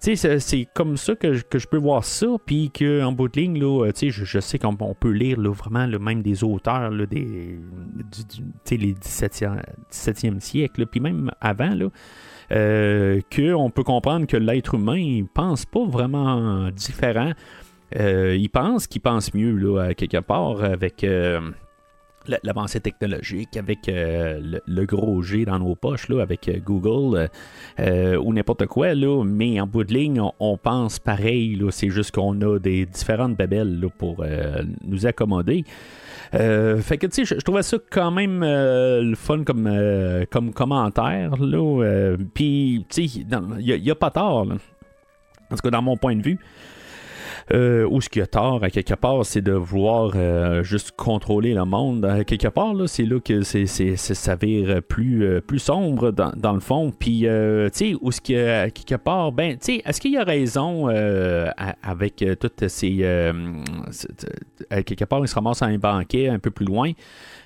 [0.00, 4.40] c'est comme ça que, je peux voir ça, puis qu'en bout de ligne, là, je,
[4.40, 7.58] sais qu'on peut lire vraiment le même des auteurs là, des,
[8.66, 11.88] du, les 17e, 17e siècle, puis même avant, là, euh,
[12.50, 17.32] qu'on peut comprendre que l'être humain pense pas vraiment différent.
[17.98, 21.40] Euh, il pense qu'il pense mieux là, quelque part avec euh,
[22.42, 27.28] l'avancée technologique, avec euh, le, gros G dans nos poches, là, avec euh, Google
[27.78, 31.60] euh, ou n'importe quoi, là, mais en bout de ligne, on, pense pareil.
[31.70, 34.24] C'est juste qu'on a des différentes babelles là, pour
[34.84, 35.64] nous accommoder.
[36.32, 39.68] Fait que tu sais, je, trouvais ça quand même le fun comme,
[40.30, 41.32] comme commentaire.
[42.34, 43.20] Puis, tu sais,
[43.58, 44.44] il n'y a, pas tort.
[44.44, 44.56] Là.
[45.50, 46.38] En tout cas, dans mon point de vue.
[47.52, 51.52] Euh, ou ce qui a tort, à quelque part, c'est de vouloir euh, juste contrôler
[51.52, 52.04] le monde.
[52.04, 56.12] À quelque part, là, c'est là que c'est, c'est, ça vire plus, euh, plus sombre
[56.12, 56.92] dans, le fond.
[56.96, 57.26] Puis, tu
[57.72, 60.88] sais, ou ce qui, à quelque part, ben, tu sais, est-ce qu'il y a raison
[61.82, 63.04] avec toutes ces.
[64.70, 66.92] à quelque part, il se ramasse à un banquet un peu plus loin.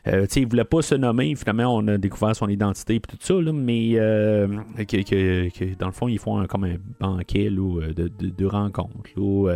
[0.07, 1.35] Euh, il ne voulait pas se nommer.
[1.35, 4.49] Finalement, on a découvert son identité et tout ça, mais euh,
[4.87, 9.51] que, dans le fond, ils font comme un banquet euh, de, de, rencontres pour,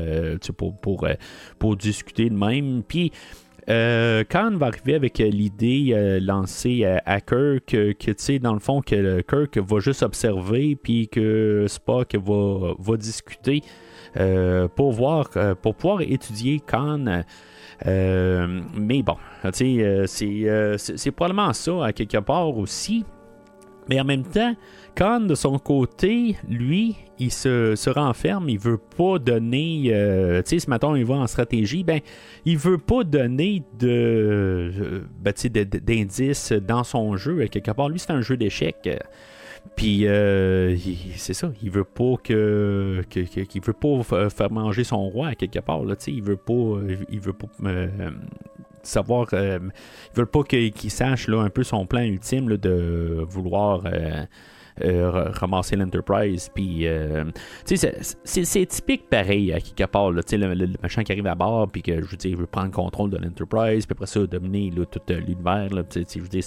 [0.81, 1.07] pour,
[1.59, 2.83] pour, discuter de même.
[2.87, 3.13] Puis.
[3.67, 9.21] Khan va arriver avec l'idée lancée à, Kirk que, tu sais, dans le fond, que
[9.21, 13.61] Kirk va juste observer, puis que Spock va, va discuter
[14.75, 15.29] pour, voir,
[15.61, 17.25] pour pouvoir étudier Khan
[17.87, 19.51] euh, mais bon, euh,
[20.23, 23.05] euh, c'est probablement ça à quelque part aussi.
[23.88, 24.55] Mais en même temps,
[24.97, 29.85] Khan, de son côté, lui, il se, se renferme, il veut pas donner.
[30.45, 32.01] Tu sais, ce matin, il va en stratégie, ben,
[32.45, 37.47] il veut pas donner de, ben, d'indices dans son jeu.
[37.47, 38.91] Quelque part, lui, c'est un jeu d'échecs.
[39.77, 40.07] Puis
[41.17, 45.61] c'est ça, il veut pas que, qu'il veut pas faire manger son roi à quelque
[45.61, 46.79] part là, il veut pas
[47.11, 47.49] il veut pas
[48.83, 49.71] savoir ils
[50.15, 54.25] veulent pas qu'il sache là, un peu son plan ultime de vouloir euh,
[54.81, 56.51] ramasser l'Enterprise.
[56.55, 57.25] Puis, euh,
[57.64, 60.11] c'est typique pareil à quelque part.
[60.11, 60.23] Le,
[60.83, 63.11] machin qui arrive à bord, puis que je veux dire, il veut prendre le contrôle
[63.11, 65.69] de l'Enterprise, puis après ça, dominer là, tout euh, l'univers.
[65.71, 66.45] Je veux dire,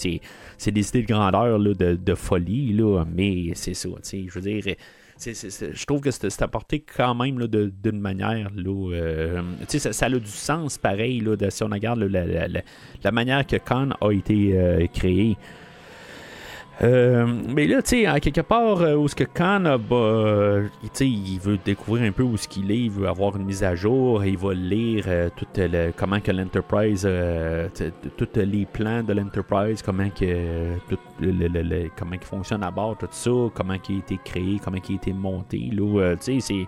[0.58, 3.90] c'est des idées de grandeur là, de, folie, là, mais c'est ça.
[4.04, 4.76] Je veux dire.
[5.20, 8.50] je trouve que c'est apporté quand même d'une manière.
[8.56, 13.58] Là, euh, ça, ça, a du sens pareil là, si on regarde la, manière que
[13.58, 15.38] Khan a été euh, créé.
[16.84, 20.62] Euh, mais là, tu sais, à quelque part, euh, où ce que Khan a, bah,
[21.00, 23.76] il veut découvrir un peu où ce qu'il est, il veut avoir une mise à
[23.76, 27.08] jour, il va lire euh, tout le, comment que l'Enterprise,
[28.18, 33.08] tous les plans de l'Enterprise, comment que tout le, comment il fonctionne à bord, tout
[33.12, 36.68] ça, comment il a été créé, comment il a été monté, là, tu sais,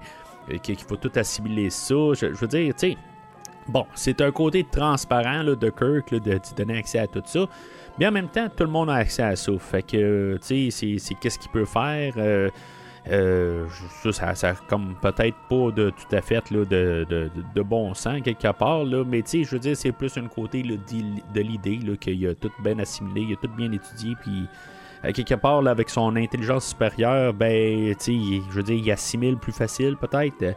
[0.52, 1.96] c'est qu'il faut tout assimiler ça.
[2.14, 2.98] Je, veux dire, tu sais,
[3.68, 7.48] bon, c'est un côté transparent là, de Kirk de, de donner accès à tout ça.
[8.00, 9.52] Mais en même temps, tout le monde a accès à ça.
[9.60, 12.14] Fait que, tu sais, c'est qu'est-ce qu'il peut faire?
[12.18, 12.50] Euh,
[13.10, 13.68] euh,
[14.12, 18.22] ça, ça, comme peut-être pas de tout à fait là, de, de, de, bon sens
[18.24, 22.34] quelque part, là, mais je veux dire, c'est plus un côté de l'idée qu'il a
[22.34, 24.48] tout bien assimilé, il a tout bien étudié, puis
[25.14, 29.98] quelque part là, avec son intelligence supérieure, ben, je veux dire, il assimile plus facile
[29.98, 30.56] peut-être.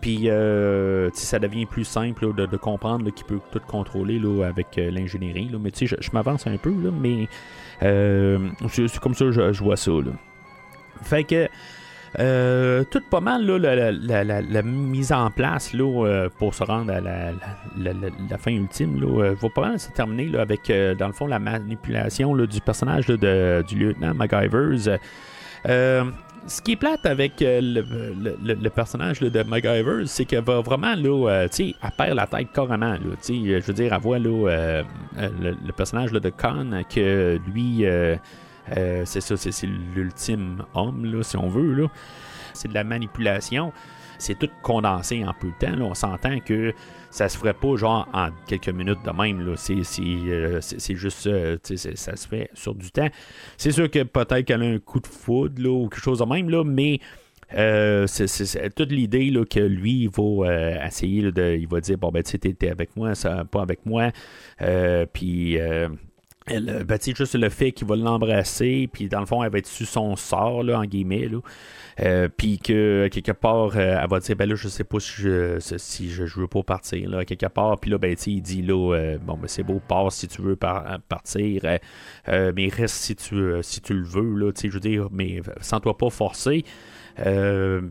[0.00, 4.90] Puis euh, ça devient plus simple de, comprendre qu'il peut tout contrôler là, avec euh,
[4.90, 5.50] l'ingénierie.
[5.60, 7.28] Mais je, je m'avance un peu, là, mais
[7.82, 9.90] euh, c'est comme ça que je, vois ça.
[9.90, 10.12] Là.
[11.02, 11.48] Fait que
[12.18, 13.90] euh, tout pas mal là,
[14.40, 19.60] la, mise en place là, pour se rendre à la, fin ultime là, va pas
[19.60, 24.98] mal se terminer avec dans le fond la manipulation du personnage de, du lieutenant MacGyvers
[26.46, 31.30] ce qui est plate avec euh, le, personnage de MacGyver, c'est qu'elle va vraiment, là,
[31.30, 34.82] euh, elle perd la tête carrément, sais, je veux dire, elle voit, là, euh,
[35.16, 37.84] le, personnage de Khan, que lui,
[39.04, 41.88] c'est ça, c'est l'ultime homme, si on veut.
[42.52, 43.72] C'est de la manipulation.
[44.18, 45.82] C'est tout condensé en peu de temps.
[45.82, 46.72] On s'entend que
[47.10, 49.46] ça se ferait pas genre en quelques minutes de même.
[49.46, 49.54] Là.
[49.56, 49.74] C'est,
[50.08, 50.60] euh,
[50.94, 53.08] juste euh, ça se fait sur du temps.
[53.56, 56.24] C'est sûr que peut-être qu'elle a un coup de foudre là, ou quelque chose de
[56.24, 57.00] même, là, mais
[57.54, 61.56] euh, c'est, toute l'idée que lui, il va essayer de.
[61.56, 64.10] Il va dire Bon, ben, tu sais, avec moi, ça, pas avec moi.
[65.12, 65.58] puis.
[66.48, 69.66] Elle, ben, juste le fait qu'il va l'embrasser, puis dans le fond, elle va être
[69.66, 71.28] sur son sort, là, en guillemets.
[71.28, 71.38] Là.
[72.00, 75.22] Euh, puis que quelque part, euh, elle va dire ben là, je sais pas si
[75.22, 77.78] je si je, veux pas partir là, quelque part.
[77.80, 80.56] Puis là, ben il dit là, euh, bon ben c'est beau, passe si tu veux
[80.56, 81.62] partir,
[82.28, 86.10] mais reste si tu si tu le veux là, je veux dire, mais sens-toi pas
[86.10, 86.64] forcé.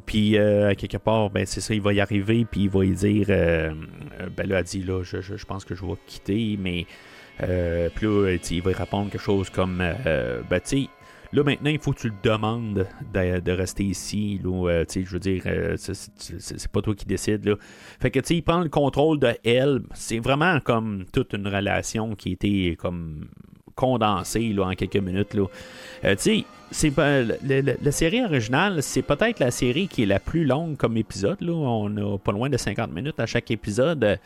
[0.06, 0.32] puis
[0.78, 4.48] quelque part, ben c'est ça, il va y arriver, puis il va y dire, ben
[4.48, 6.86] là, elle dit là, je, je, pense que je vais quitter, mais
[7.38, 10.88] puis là, il va répondre quelque chose comme, ben tu
[11.36, 14.40] Là, maintenant, il faut que tu le demandes de, rester ici.
[14.42, 17.46] Là, euh, je veux dire, euh, c'est pas toi qui décides.
[17.46, 17.56] Là.
[18.00, 19.82] Fait que, tu sais, il prend le contrôle de elle.
[19.94, 23.28] C'est vraiment comme toute une relation qui était comme
[23.76, 25.34] condensée là, en quelques minutes.
[25.34, 25.46] Là.
[26.06, 30.78] Euh, tu sais, la, série originale, c'est peut-être la série qui est la plus longue
[30.78, 31.42] comme épisode.
[31.42, 31.52] Là.
[31.52, 34.20] On a pas loin de 50 minutes à chaque épisode.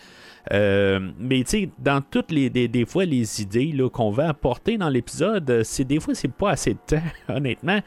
[0.51, 4.89] Euh, mais tu sais, dans toutes les des, fois les idées qu'on va apporter dans
[4.89, 7.79] l'épisode, c'est des fois c'est pas assez de temps, honnêtement.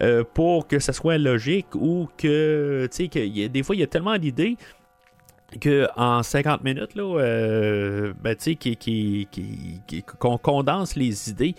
[0.00, 3.86] Euh, pour que ça soit logique ou que, tu sais, des fois il y a
[3.86, 4.56] tellement d'idées
[5.60, 11.54] que en 50 minutes, là, euh, ben, tu sais, qu'on condense les idées.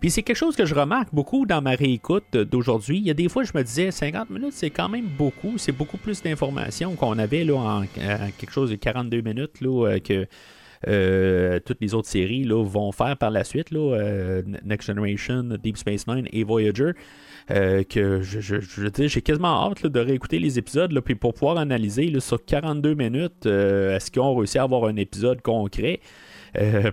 [0.00, 2.96] Puis c'est quelque chose que je remarque beaucoup dans ma réécoute d'aujourd'hui.
[2.96, 5.58] Il y a des fois, je me disais, 50 minutes, c'est quand même beaucoup.
[5.58, 9.98] C'est beaucoup plus d'informations qu'on avait là, en, quelque chose de 42 minutes là, euh,
[9.98, 10.26] que
[10.88, 13.70] euh, toutes les autres séries là, vont faire par la suite.
[13.70, 16.92] Là, euh, Next Generation, Deep Space Nine et Voyager.
[17.48, 18.58] que je, je,
[19.06, 22.94] j'ai quasiment hâte de réécouter les épisodes là, puis pour pouvoir analyser là, sur 42
[22.94, 26.00] minutes, est-ce qu'ils ont réussi à avoir un épisode concret?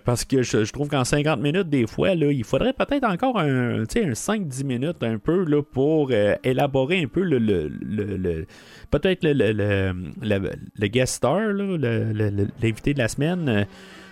[0.05, 3.81] Parce que je, trouve qu'en 50 minutes, des fois, là, il faudrait peut-être encore un,
[3.81, 6.11] un 5-10 minutes un peu là, pour
[6.43, 8.45] élaborer un peu le, le,
[8.91, 13.65] peut-être le, le, guest star, l'invité de la semaine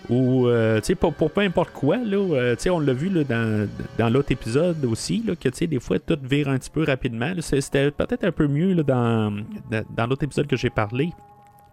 [0.09, 4.09] ou euh, pour, pour, peu importe quoi, là, euh, on l'a vu là, dans, dans
[4.09, 7.31] l'autre épisode aussi, là, que des fois tout vire un petit peu rapidement.
[7.39, 9.43] C'était peut-être un peu mieux là, dans,
[9.89, 11.11] dans l'autre épisode que j'ai parlé,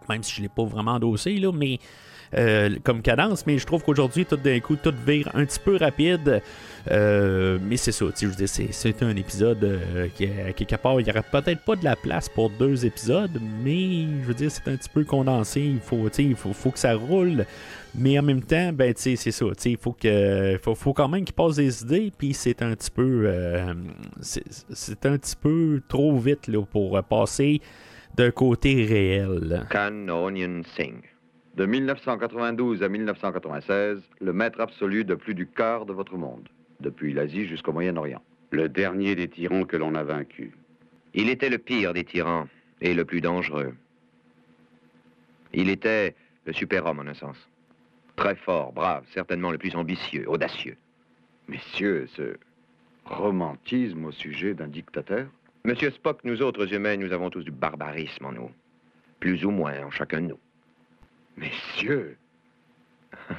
[0.09, 1.79] même si je ne l'ai pas vraiment endossé, là, mais
[2.35, 5.77] euh, comme cadence, mais je trouve qu'aujourd'hui, tout d'un coup, tout vire un petit peu
[5.77, 6.41] rapide.
[6.89, 9.79] mais c'est ça, je veux c'est un épisode
[10.15, 13.39] qui, à quelque part, il n'y aurait peut-être pas de la place pour deux épisodes,
[13.63, 15.61] mais je veux dire, c'est un petit peu condensé.
[15.61, 17.45] Il faut, il faut, faut que ça roule.
[17.95, 19.45] Mais en même temps, ben, c'est ça.
[19.65, 22.89] Il faut, que, faut, faut quand même qu'il passe des idées, puis c'est un petit
[22.89, 23.23] peu.
[23.25, 23.73] Euh,
[25.03, 27.61] un petit peu trop vite là, pour passer
[28.15, 29.65] d'un côté réel.
[29.69, 31.12] Khan Onion Singh.
[31.55, 37.13] De 1992 à 1996, le maître absolu de plus du quart de votre monde, depuis
[37.13, 38.23] l'Asie jusqu'au Moyen-Orient.
[38.49, 40.55] Le dernier des tyrans que l'on a vaincu.
[41.13, 42.47] Il était le pire des tyrans
[42.81, 43.75] et le plus dangereux.
[45.53, 47.37] Il était le super-homme en un sens.
[48.15, 50.77] Très fort, brave, certainement le plus ambitieux, audacieux.
[51.47, 52.35] Messieurs, ce
[53.05, 55.27] romantisme au sujet d'un dictateur?
[55.65, 58.51] Monsieur Spock, nous autres humains, nous avons tous du barbarisme en nous.
[59.19, 60.39] Plus ou moins en chacun de nous.
[61.37, 62.17] Messieurs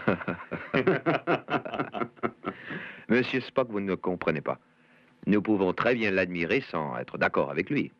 [3.09, 4.59] Monsieur Spock, vous ne comprenez pas.
[5.26, 7.92] Nous pouvons très bien l'admirer sans être d'accord avec lui.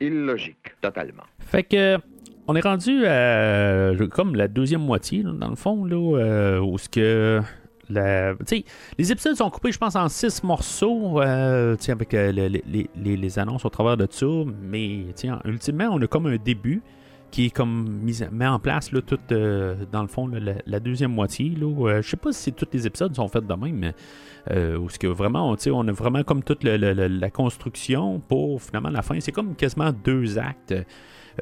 [0.00, 0.74] Illogique.
[0.80, 1.24] Totalement.
[1.38, 1.98] Fait que
[2.46, 6.88] on est rendu à comme la deuxième moitié, dans le fond, là, euh, où ce
[6.88, 7.40] que.
[7.92, 8.34] La,
[8.98, 13.68] les épisodes sont coupés, je pense, en six morceaux, euh, avec euh, les, annonces au
[13.68, 14.26] travers de ça.
[14.62, 15.06] Mais
[15.44, 16.82] ultimement, on a comme un début
[17.30, 21.50] qui est comme mis, met en place là, tout, dans le fond, la, deuxième moitié.
[21.50, 24.98] Là, je sais pas si tous les épisodes sont faits de même, mais où ce
[24.98, 29.18] que vraiment, on a vraiment comme toute la construction pour finalement la fin.
[29.20, 30.74] C'est comme quasiment deux actes.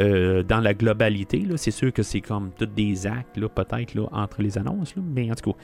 [0.01, 4.57] Euh, dans la globalité, c'est sûr que c'est comme tous des actes, peut-être, entre les
[4.57, 5.59] annonces, mais en tout cas.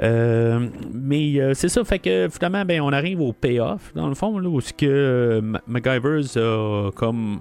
[0.00, 4.14] Euh, mais euh, c'est ça, fait que finalement, ben, on arrive au payoff, dans le
[4.14, 7.40] fond, là, où ce que MacGyver's a comme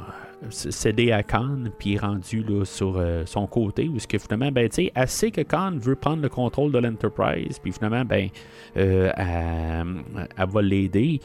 [0.49, 4.89] cédé à Khan, puis rendu là, sur son côté, où ce que finalement, ben, tu
[4.89, 8.29] que Khan veut prendre le contrôle de l'Enterprise, puis finalement, ben,
[8.73, 11.19] elle, elle va l'aider.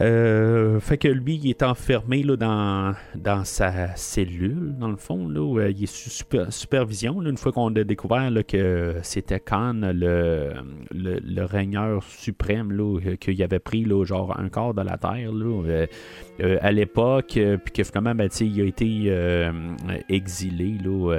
[0.00, 5.28] Euh, fait que lui, il est enfermé là, dans, dans sa cellule, dans le fond.
[5.28, 6.10] Là, euh, il est sous
[6.50, 7.22] supervision.
[7.22, 10.52] une fois qu'on a découvert que c'était Khan, le,
[10.92, 15.86] le, régneur suprême, là, qu'il avait pris là, genre un quart de la Terre là,
[16.40, 19.12] euh, à l'époque, puis que finalement, ben, il a été
[20.08, 21.14] exilé là,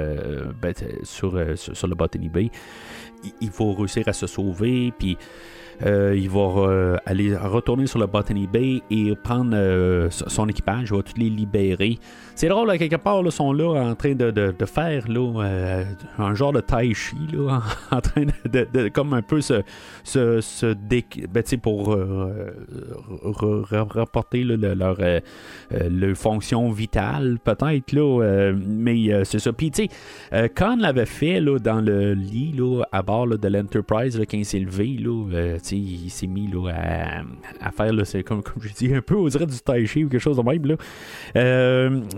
[0.60, 2.50] ben, sur, sur, le Botany Bay.
[3.24, 5.16] Il, il faut réussir à se sauver, puis
[5.84, 10.88] euh, il va euh, aller retourner sur le Botany Bay et prendre euh, son équipage.
[10.90, 11.98] Il va tous les libérer.
[12.36, 15.84] C'est drôle, à quelque part, ils sont là en train de, faire là,
[16.18, 19.62] un genre de tai chi, là, en, train de, comme un peu se,
[20.04, 21.96] se, se ben, pour
[23.70, 24.96] rapporter leur,
[25.70, 27.92] leur fonction vitale, peut-être.
[27.92, 29.52] là mais c'est ça.
[29.54, 29.88] Puis, tu
[30.30, 34.44] sais, Khan l'avait fait là, dans le lit là, à bord de l'Enterprise quand il
[34.44, 34.98] s'est levé.
[34.98, 36.70] Là, il s'est mis là,
[37.60, 40.04] à, faire, là, c'est comme, comme je dis, un peu, on dirait du tai chi
[40.04, 40.66] ou quelque chose de même.
[40.66, 40.76] Là.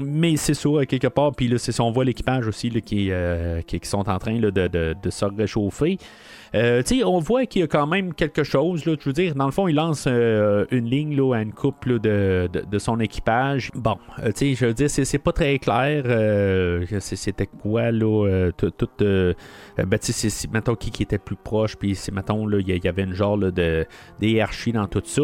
[0.08, 1.32] Euh, mais c'est ça, quelque part.
[1.34, 4.50] Puis là, c'est on voit l'équipage aussi là, qui, euh, qui, sont en train de,
[4.50, 5.98] de, se réchauffer.
[6.54, 8.82] Euh, on voit qu'il y a quand même quelque chose.
[8.84, 11.98] Je veux dire, dans le fond, il lance euh, une ligne là, à une couple
[12.00, 13.70] de, de, son équipage.
[13.74, 16.04] Bon, euh, je veux dire, c'est, pas très clair.
[17.00, 18.72] c'était quoi, là, tout.
[18.98, 23.14] ben, c'est, mettons, qui, qui était plus proche, puis c'est, mettons, il y, avait une
[23.14, 23.86] genre de
[24.72, 25.22] dans tout ça.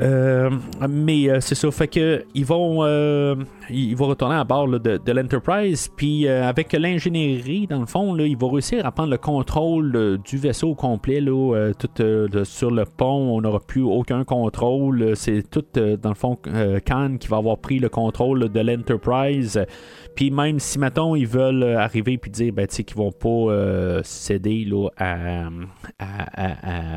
[0.00, 0.50] Euh,
[0.88, 3.34] mais euh, c'est ça, fait que ils vont, euh,
[3.68, 8.24] ils vont retourner à bord de, de l'Enterprise, puis avec l'ingénierie, dans le fond, là,
[8.24, 11.90] ils vont réussir à prendre le contrôle du vaisseau au complet, là, tout
[12.44, 16.38] sur le pont, on n'aura plus aucun contrôle, c'est tout, dans le fond,
[16.86, 19.60] Khan qui va avoir pris le contrôle de l'Enterprise.
[20.14, 24.00] Puis même si, mettons, ils veulent euh, arriver puis dire ben, qu'ils vont pas euh,
[24.04, 25.48] céder là, à,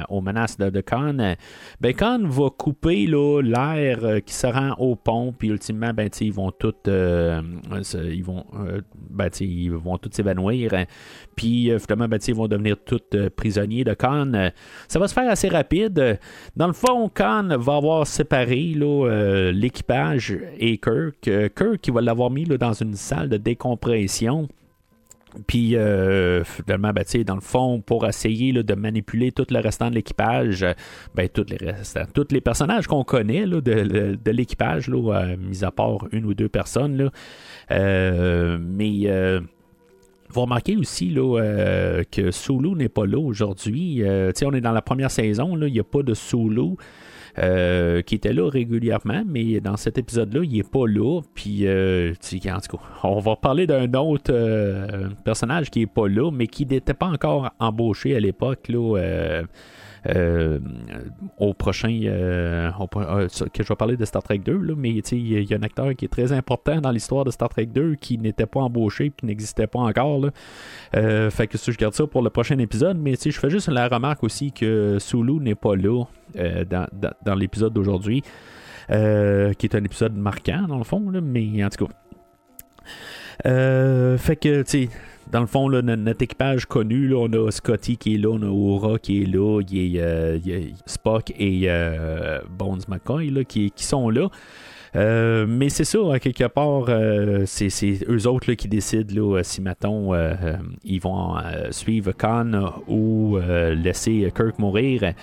[0.09, 1.35] aux menaces de, Khan,
[1.79, 6.33] ben, Khan va couper l'air euh, qui se rend au pont, puis ultimement, ben, ils
[6.33, 8.45] vont tout ils vont
[9.09, 10.71] ben, ils vont tous s'évanouir.
[11.35, 13.01] Puis finalement, ben, ils vont devenir tous
[13.35, 14.49] prisonniers de Khan.
[14.87, 16.19] Ça va se faire assez rapide.
[16.55, 18.75] Dans le fond, Khan va avoir séparé
[19.53, 21.29] l'équipage et Kirk.
[21.55, 24.47] Kirk, il va l'avoir mis là, dans une salle de décompression.
[25.47, 25.75] Puis
[26.45, 30.65] finalement, ben, dans le fond, pour essayer de manipuler tout le restant de l'équipage,
[31.13, 31.57] ben, tous les
[32.31, 36.95] les personnages qu'on connaît de, l'équipage, mis à part une ou deux personnes.
[36.97, 39.41] Là, mais
[40.35, 44.03] vous remarquez aussi euh, que Sulu n'est pas là aujourd'hui.
[44.03, 46.75] Euh, on est dans la première saison, il n'y a pas de Sulu.
[47.37, 51.21] Euh, qui était là régulièrement, mais dans cet épisode-là, il n'est pas là.
[51.33, 54.31] Puis, en tout cas, on va parler d'un autre
[55.23, 58.69] personnage qui n'est pas là, mais qui n'était pas encore embauché à l'époque.
[58.69, 59.43] Là,
[60.07, 60.59] euh,
[61.37, 61.99] au prochain.
[62.03, 65.57] Euh, euh, que je vais parler de Star Trek 2, là, mais il y, a
[65.57, 68.59] un acteur qui est très important dans l'histoire de Star Trek 2 qui n'était pas
[68.59, 70.27] embauché qui n'existait pas encore.
[70.93, 74.23] Fait que je garde ça pour le prochain épisode, mais je fais juste la remarque
[74.23, 76.03] aussi que Sulu n'est pas là
[76.35, 76.87] dans,
[77.33, 78.21] l'épisode d'aujourd'hui.
[78.87, 81.93] qui est un épisode marquant dans le fond, là, mais en tout cas.
[84.17, 84.89] fait que, tu sais,
[85.31, 88.99] dans le fond, notre, équipage connu, on a Scotty qui est là, on a Aura
[88.99, 90.39] qui est là, il y a, euh,
[90.85, 94.29] Spock et euh, Bones McCoy qui, sont là.
[94.95, 96.85] Euh, mais c'est ça, à quelque part,
[97.45, 100.13] c'est, eux autres qui décident si, mettons,
[100.83, 101.35] ils vont
[101.71, 105.13] suivre Khan ou laisser Kirk mourir.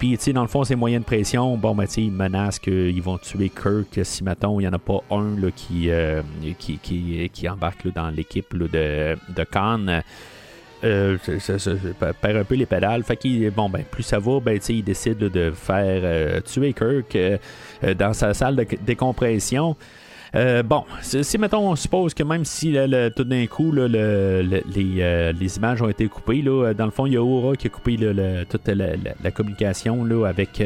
[0.00, 1.58] Puis, tu sais, dans le fond, c'est moyens de pression.
[1.58, 5.00] Bon, ben, ils menacent qu'ils vont tuer Kirk si, mettons, il n'y en a pas
[5.10, 6.22] un là, qui, euh,
[6.58, 10.00] qui, qui, embarque dans l'équipe de, de Khan.
[10.82, 11.72] Euh, ça,
[12.20, 13.02] perd un peu les pédales.
[13.02, 17.16] Fait qu'il, bon, ben, plus ça va, ben, il décide de faire euh, tuer Kirk
[17.96, 19.76] dans sa salle de décompression.
[20.34, 22.76] Euh, bon, si, mettons, on suppose que même si
[23.16, 27.14] tout d'un coup les, euh, les, images ont été coupées, là, dans le fond, il
[27.14, 27.96] y a Aura qui a coupé
[28.48, 30.62] toute la, communication là, avec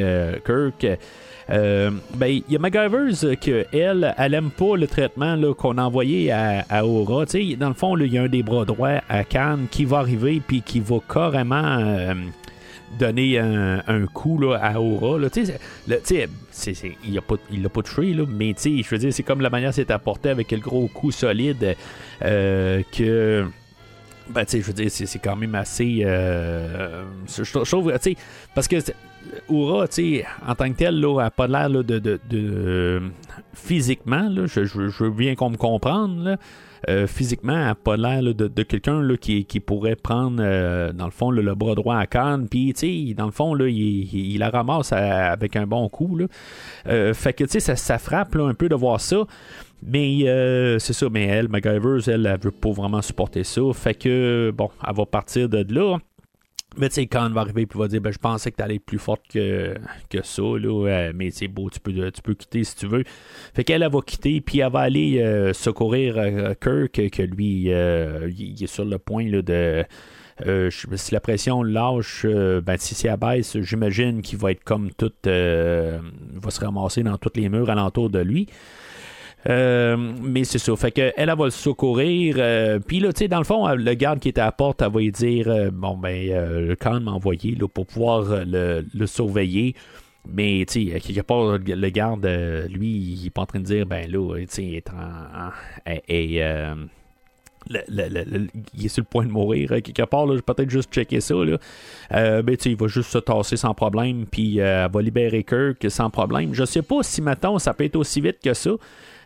[1.50, 5.82] euh, ben, il y a MacGyver's que elle, elle aime pas le traitement qu'on a
[5.82, 7.24] envoyé à, Aura.
[7.24, 10.40] dans le fond, il y a un des bras droits à Cannes qui va arriver
[10.46, 12.14] puis qui va carrément
[12.98, 15.18] donner un, coup là, à Aura.
[15.18, 15.28] Là.
[15.36, 19.90] il l'a pas, pas touché, là, mais je veux dire, c'est comme la manière c'est
[19.90, 21.76] apporté avec le gros coup solide
[22.22, 23.46] euh, que.
[24.30, 26.00] Ben, je veux dire, c'est quand même assez.
[26.02, 27.92] Euh, je, trouve,
[28.54, 28.76] parce que
[29.48, 29.86] Aura,
[30.46, 33.02] en tant que tel, là, n'a pas l'air de, de, de,
[33.52, 34.60] physiquement, là, je,
[35.04, 36.36] veux bien qu'on me comprenne, là,
[36.88, 41.30] euh, physiquement, elle n'a pas l'air de, quelqu'un qui, pourrait prendre, euh, dans le fond,
[41.30, 42.48] le bras droit à Cannes.
[42.48, 46.18] Puis, dans le fond, là, il, la ramasse avec un bon coup.
[46.86, 49.24] Euh, fait que, tu sais, ça, frappe un peu de voir ça.
[49.82, 50.24] Mais
[50.78, 53.62] c'est ça, mais elle, MacGyver, elle, elle veut pas vraiment supporter ça.
[53.72, 55.98] Fait que, bon, elle va partir de là.
[56.76, 58.76] Mais tu sais, quand va arriver et va dire ben, Je pensais que tu allais
[58.76, 59.74] être plus forte que,
[60.10, 63.04] que ça, là, euh, mais c'est beau, tu peux, tu peux quitter si tu veux.
[63.54, 67.64] Fait qu'elle, elle va quitter, puis elle va aller euh, secourir euh, Kirk, que lui,
[67.64, 69.84] il est sur le point là, de.
[70.98, 75.12] si la pression lâche, ben, si c'est à baisse, j'imagine qu'il va être comme tout.
[75.24, 78.48] va se ramasser dans tous les murs alentour de lui.
[79.48, 80.74] Euh, mais c'est ça.
[80.76, 82.36] Fait que elle, va le secourir.
[82.38, 84.82] Euh, puis là, tu sais, dans le fond, le garde qui était à la porte,
[84.82, 86.30] elle va lui dire euh, Bon, ben,
[86.66, 89.74] le camp m'a envoyé là, pour pouvoir le, surveiller.
[90.26, 92.26] Mais, tu sais, quelque part, le garde,
[92.70, 95.50] lui, il est pas en train de dire Ben là, tu sais, il est en.
[96.08, 96.42] et,
[98.74, 99.70] il est sur le point de mourir.
[99.82, 101.34] Quelque part, là, peut-être juste checker ça.
[101.34, 101.58] Là.
[102.42, 106.54] ben, il va juste se tasser sans problème, puis elle va libérer Kirk sans problème.
[106.54, 108.70] Je sais pas si maintenant ça peut être aussi vite que ça.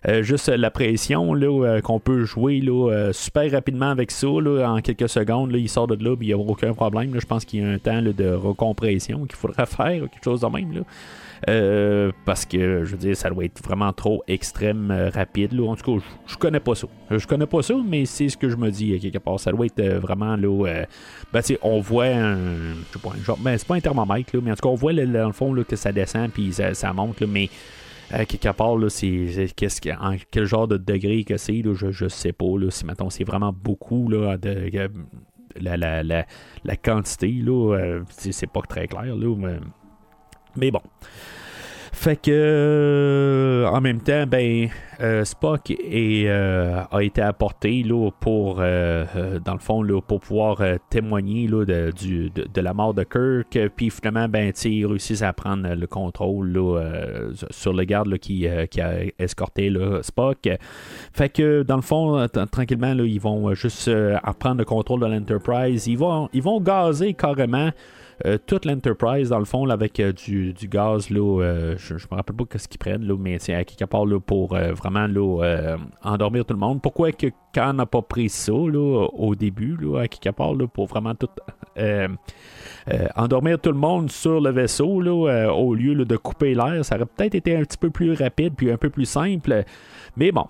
[0.06, 4.80] Euh, juste la pression euh, qu'on peut jouer là, euh, super rapidement avec ça en
[4.80, 5.52] quelques secondes.
[5.54, 7.18] il sort de là, il n'y a aucun problème.
[7.18, 10.46] je pense qu'il y a un temps de recompression qu'il faudra faire, quelque chose de
[10.46, 10.84] même.
[12.24, 15.58] parce que je veux dire, ça doit être vraiment trop extrême rapide.
[15.60, 16.86] En tout cas, je, connais pas ça.
[17.10, 19.40] Je connais pas ça, mais c'est ce que je me dis quelque part.
[19.40, 20.84] Ça doit être vraiment là.
[21.32, 22.36] ben, on voit un.
[22.36, 23.38] Je sais pas, un genre.
[23.38, 25.76] Ben, c'est pas un thermomètre, mais en tout cas, on voit dans le fond que
[25.76, 27.22] ça descend puis ça, ça monte.
[28.14, 32.08] Euh, quelque part, là, c'est, qu'est-ce en quel genre de degré que c'est, je, je
[32.08, 32.58] sais pas.
[32.58, 34.70] Là, si c'est vraiment beaucoup là, de,
[35.60, 36.26] la, la, la,
[36.64, 39.14] la, quantité, là, euh, c'est, pas très clair.
[39.14, 39.58] Là,
[40.56, 40.80] mais bon.
[42.00, 44.68] Fait que euh, en même temps, ben
[45.00, 51.48] euh, Spock euh, a été apporté là, pour dans le fond là, pour pouvoir témoigner
[51.48, 53.72] là, de, de, la mort de Kirk.
[53.74, 56.52] Puis finalement, ben ils réussissent à prendre le contrôle
[57.50, 60.48] sur le garde qui, qui, a escorté là, Spock.
[61.12, 63.90] Fait que dans le fond, tranquillement, là, ils vont juste
[64.38, 65.88] prendre le contrôle de l'Enterprise.
[65.88, 67.72] Ils vont, ils vont gazer carrément
[68.46, 72.78] toute l'Enterprise, dans le fond, avec du, gaz, là, je, me rappelle pas ce qu'ils
[72.78, 75.06] prennent, là, mais c'est à quelque part pour vraiment
[76.02, 76.82] endormir tout le monde.
[76.82, 81.28] Pourquoi que Khan n'a pas pris ça au début, à quelque part, pour vraiment tout
[83.16, 87.34] endormir tout le monde sur le vaisseau au lieu de couper l'air, ça aurait peut-être
[87.34, 89.64] été un petit peu plus rapide puis un peu plus simple.
[90.16, 90.46] Mais bon,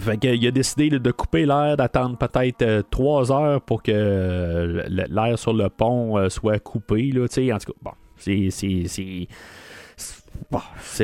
[0.00, 4.82] fait il a décidé de couper l'air, d'attendre peut-être 3 euh, heures pour que euh,
[4.88, 7.12] l'air sur le pont euh, soit coupé.
[7.12, 8.48] Là, en tout cas, bon, c'est.
[8.50, 9.28] c'est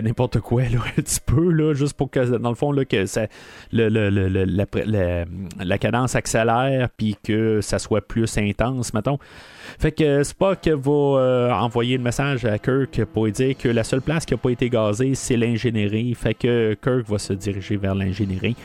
[0.03, 3.07] n'importe quoi là, un petit peu là, juste pour que dans le fond là, que
[3.07, 3.27] ça,
[3.73, 3.89] le,
[5.59, 9.19] la, cadence accélère puis que ça soit plus intense mettons
[9.79, 14.03] fait que Spock va envoyer le message à Kirk pour lui dire que la seule
[14.03, 17.95] place qui n'a pas été gazée c'est l'ingénierie fait que Kirk va se diriger vers
[17.95, 18.57] l'ingénierie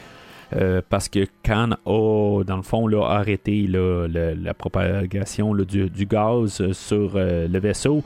[0.53, 7.13] euh, parce que Khan a, dans le fond, là, arrêté la propagation du, gaz sur
[7.15, 8.03] euh, le vaisseau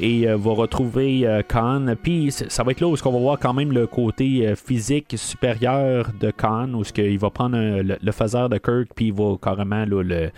[0.00, 1.94] et euh, va retrouver Khan.
[2.02, 6.10] Puis ça va être là où on va voir quand même le côté physique supérieur
[6.20, 10.02] de Khan, où il va prendre le, le, de Kirk, puis il va carrément le,
[10.02, 10.30] le,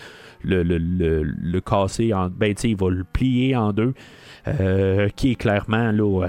[0.62, 2.28] le, casser en.
[2.28, 3.94] Ben, il va le plier en deux.
[4.48, 6.28] Euh, qui est clairement là,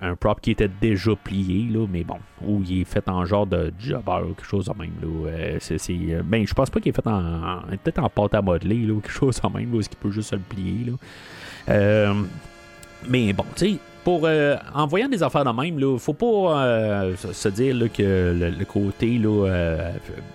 [0.00, 3.46] un, prop qui était déjà plié, là, mais bon, où il est fait en genre
[3.46, 4.92] de jobber ou quelque chose de même.
[5.02, 8.40] Là, euh, euh, ben, je pense pas qu'il est fait en, peut-être en pâte à
[8.40, 10.86] modeler ou quelque chose de même, là, ce qu'il peut juste se le plier.
[10.86, 12.14] Là.
[13.08, 14.28] Mais bon, tu sais, pour
[14.74, 19.90] en voyant des affaires de même, il faut pas se dire que le, côté là,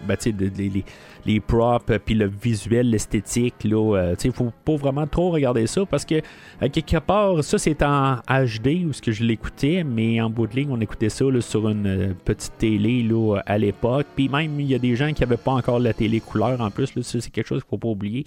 [0.05, 0.84] ben, les,
[1.26, 3.55] les props, euh, puis le visuel, l'esthétique.
[3.63, 6.22] Là, euh, il faut pas vraiment trop regarder ça parce que,
[6.67, 10.55] quelque part, ça c'est en HD où ce que je l'écoutais, mais en bout de
[10.55, 14.07] ligne, on écoutait ça sur une euh, petite télé là, à l'époque.
[14.15, 16.72] Puis même, il y a des gens qui n'avaient pas encore la télé couleur en
[16.72, 16.95] plus.
[16.95, 18.26] Là, c'est quelque chose qu'il faut pas oublier.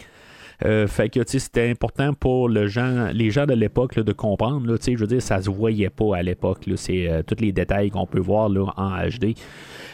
[0.60, 4.66] Fait que c'était important pour le gens, les gens de l'époque de comprendre.
[4.66, 6.68] Là, je veux dire, ça se voyait pas à l'époque.
[6.76, 9.34] C'est tous les détails qu'on peut voir là, en HD.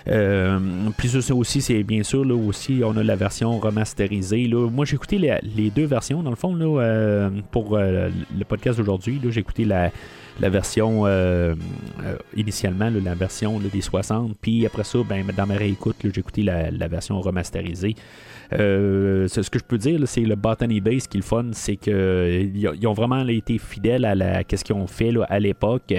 [0.08, 0.58] Euh,
[0.96, 4.48] puis ça aussi, c'est bien sûr, là aussi, on a la version remasterisée.
[4.48, 8.78] Moi, j'ai écouté les, deux versions, dans le fond, là, euh, pour euh, le podcast
[8.78, 9.20] d'aujourd'hui.
[9.28, 9.90] J'ai écouté la,
[10.40, 11.06] la version
[12.36, 14.36] initialement, la version des 60.
[14.40, 17.94] Puis après ça, ben, dans ma réécoute, j'ai écouté la, la, version remasterisée.
[18.52, 22.86] Ce que je peux dire, c'est le Botany Base qui est le fun, c'est qu'ils
[22.86, 25.94] ont vraiment été fidèles à la, ce qu'ils ont fait à l'époque.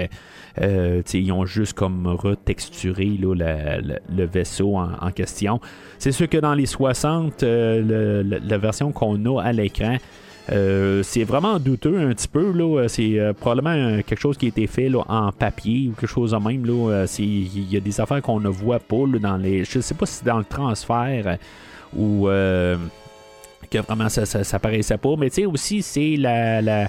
[0.60, 5.60] Euh, ils ont juste comme retexturé le vaisseau en, question.
[5.98, 9.96] C'est sûr que dans les 60, euh, la version qu'on a à l'écran,
[10.50, 12.52] euh, c'est vraiment douteux un petit peu.
[12.88, 16.64] C'est probablement quelque chose qui a été fait en papier ou quelque chose de même.
[17.18, 19.64] Il y a des affaires qu'on ne voit pas dans les.
[19.64, 21.38] Je sais pas si dans le transfert
[21.96, 25.14] ou que vraiment ça, paraissait pas.
[25.18, 26.88] Mais aussi, c'est la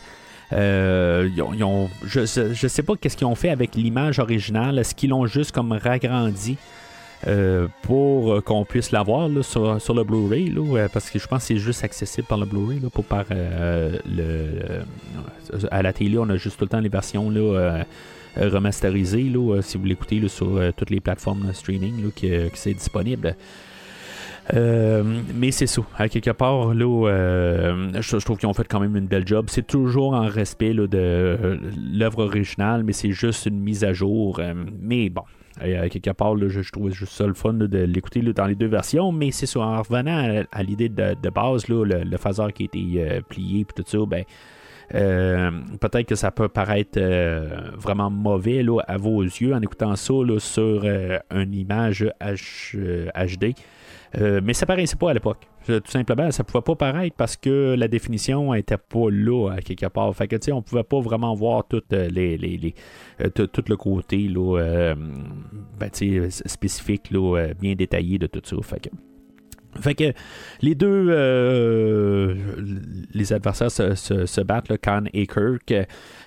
[0.53, 1.29] euh,
[2.03, 4.79] je, ne sais pas qu'est-ce qu'ils ont fait avec l'image originale.
[4.79, 6.57] Est-ce qu'ils l'ont juste comme ragrandi
[7.25, 10.53] euh, pour qu'on puisse l'avoir sur, sur, le Blu-ray
[10.91, 13.97] parce que je pense que c'est juste accessible par le Blu-ray par euh,
[15.71, 17.31] à la télé on a juste tout le temps les versions
[18.35, 19.31] remasterisées
[19.61, 23.37] si vous l'écoutez sur toutes les plateformes streaming qui c'est disponible.
[24.53, 25.81] Euh, mais c'est ça.
[25.97, 29.45] À quelque part, là, euh, je, trouve qu'ils ont fait quand même une belle job.
[29.49, 31.57] C'est toujours en respect de euh,
[31.93, 34.41] l'œuvre originale, mais c'est juste une mise à jour.
[34.81, 35.23] mais bon,
[35.61, 38.67] à quelque part, là, je, trouve juste ça le fun de l'écouter dans les deux
[38.67, 39.11] versions.
[39.11, 39.61] Mais c'est ça.
[39.61, 43.83] En revenant à, l'idée de, base, là, le, phaseur qui a été plié et tout
[43.85, 44.23] ça, ben.
[45.79, 46.99] peut-être que ça peut paraître
[47.77, 53.53] vraiment mauvais là, à vos yeux en écoutant ça sur une image HD.
[54.19, 55.47] Euh, mais ça paraissait pas à l'époque.
[55.69, 59.61] Euh, tout simplement, ça pouvait pas paraître parce que la définition était pas là à
[59.61, 60.15] quelque part.
[60.15, 62.49] Fait que tu sais, on pouvait pas vraiment voir tout, euh,
[63.33, 64.93] tout, le côté là,
[65.79, 65.89] ben,
[66.29, 68.55] spécifique, là, bien détaillé de tout ça.
[68.61, 68.89] Fait que.
[69.81, 70.13] Fait que
[70.61, 71.07] les deux
[73.15, 75.73] les adversaires se, battent, là, Khan et Kirk.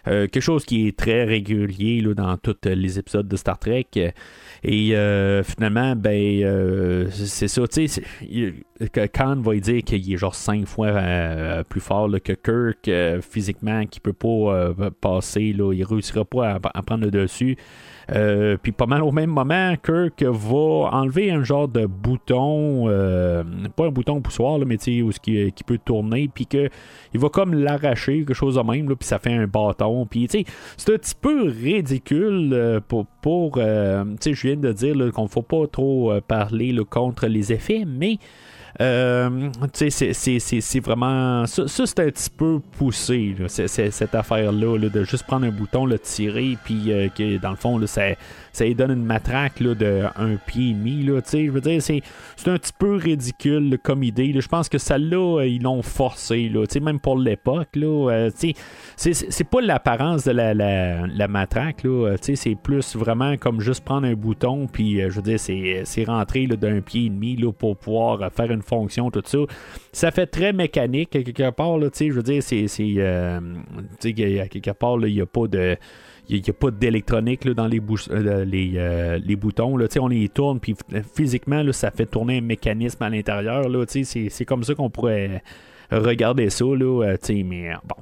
[0.04, 3.86] quelque chose qui est très régulier là, dans tous les épisodes de Star Trek.
[4.68, 8.02] Et euh, finalement, ben, euh, c'est ça, tu sais,
[9.14, 12.90] Khan va dire qu'il est genre cinq fois euh, plus fort que Kirk
[13.22, 17.56] physiquement, qu'il peut pas passer, là, il réussira pas à prendre le dessus.
[18.14, 23.42] Euh, puis pas mal au même moment, Kirk va enlever un genre de bouton, euh,
[23.74, 26.68] pas un bouton poussoir, mais où qui, qui peut tourner, puis que
[27.14, 30.06] il va comme l'arracher, quelque chose de même, puis ça fait un bâton.
[30.06, 35.28] Puis c'est un petit peu ridicule euh, pour, pour je viens de dire qu'on ne
[35.28, 38.18] faut pas trop parler contre les effets, mais
[38.80, 41.46] Euh, c'est vraiment.
[41.46, 46.58] Ça, c'est un petit peu poussé, cette affaire-là, de juste prendre un bouton, le tirer,
[46.64, 48.02] puis euh, que dans le fond, là, ça,
[48.56, 51.02] ça lui donne une matraque là, de un pied et demi.
[51.02, 52.02] Là, je veux dire, c'est,
[52.46, 54.34] un petit peu ridicule comme idée.
[54.34, 57.68] Je pense que celle-là, ils l'ont forcé, là, même pour l'époque.
[57.74, 58.54] Là, euh, c'est,
[58.96, 61.84] c'est pas l'apparence de la, la, matraque.
[61.84, 66.04] Là, c'est plus vraiment comme juste prendre un bouton, puis je veux dire, c'est, c'est
[66.04, 69.38] rentrer d'un pied et demi là, pour pouvoir faire une fonction, tout ça.
[69.92, 72.66] Ça fait très mécanique, quelque part, là, je veux dire, c'est.
[72.80, 73.40] Euh,
[74.00, 75.76] quelque part, il n'y a pas de.
[76.28, 79.76] Il n'y a, pas d'électronique dans les, euh, les, euh, les, boutons.
[79.76, 80.74] Là, on les tourne, puis
[81.14, 83.66] physiquement, là, ça fait tourner un mécanisme à l'intérieur.
[84.04, 85.42] C'est comme ça qu'on pourrait
[85.90, 86.64] regarder ça.
[86.64, 87.96] Là, mais bon,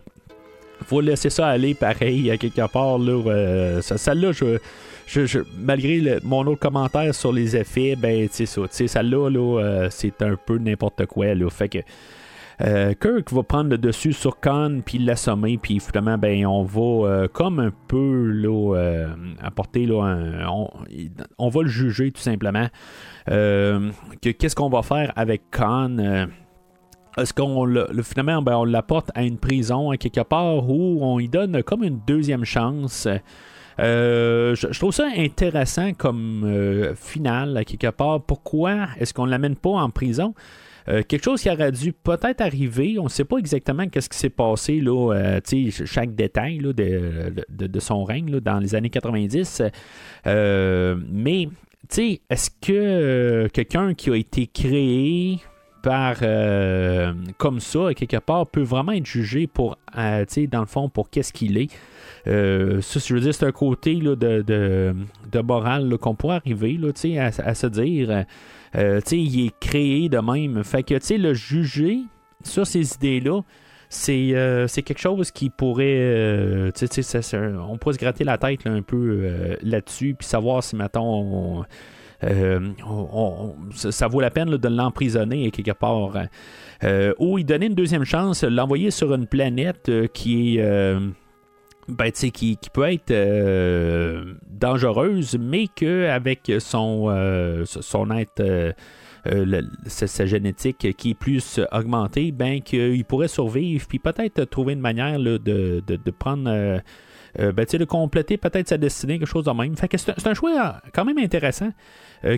[0.86, 2.98] faut laisser ça aller pareil à quelque part.
[2.98, 8.88] Là, ça, celle-là, je, malgré mon autre commentaire sur les effets, ben, tu ça, tu
[8.88, 11.50] celle-là, euh, c'est un peu n'importe quoi, là.
[11.50, 11.78] Fait que.
[12.60, 17.08] Euh, Kirk va prendre le dessus sur Khan puis l'assommer puis finalement ben on va
[17.08, 19.08] euh, comme un peu là
[19.42, 20.46] apporter là
[21.38, 22.68] on, va le juger tout simplement
[23.26, 23.90] que
[24.30, 25.96] qu'est-ce qu'on va faire avec Khan?
[27.16, 31.18] Est-ce qu'on le, finalement ben, on l'apporte à une prison à quelque part où on
[31.18, 33.08] lui donne comme une deuxième chance?
[33.80, 38.22] Euh, je, trouve ça intéressant comme euh, finale, à quelque part.
[38.22, 40.34] Pourquoi est-ce qu'on ne l'amène pas en prison?
[40.88, 42.98] Euh, quelque chose qui aurait dû peut-être arriver.
[42.98, 45.40] On ne sait pas exactement qu'est-ce qui s'est passé, là,
[45.84, 49.62] chaque détail de, son règne dans les années 90.
[50.26, 51.48] mais,
[51.96, 55.38] est-ce que quelqu'un qui a été créé
[55.82, 56.16] par
[57.38, 61.58] comme ça, quelque part, peut vraiment être jugé pour, dans le fond, pour qu'est-ce qu'il
[61.58, 61.70] est?
[62.26, 66.90] Euh, ça, je veux dire, c'est un côté de, de, morale qu'on pourrait arriver là,
[67.44, 68.24] à, se dire.
[68.76, 70.62] Euh, il est créé de même.
[70.64, 72.00] Fait que le juger
[72.42, 73.40] sur ces idées-là,
[73.88, 76.72] c'est, euh, quelque chose qui pourrait.
[76.74, 81.64] on pourrait se gratter la tête un peu là-dessus, puis savoir si, mettons,
[83.72, 86.16] ça vaut la peine de l'emprisonner quelque part.
[87.18, 90.96] ou il donner une deuxième chance, l'envoyer sur une planète qui est
[91.88, 98.72] ben, qui, qui peut être euh, dangereuse, mais qu'avec son, euh, son être, euh,
[99.86, 105.18] sa, génétique qui est plus augmentée, ben, qu'il pourrait survivre, puis peut-être trouver une manière
[105.18, 106.80] de, de, de, prendre.
[107.36, 109.76] Ben, de compléter peut-être sa destinée, quelque chose de même.
[109.76, 111.70] Fait que c'est un, choix quand même intéressant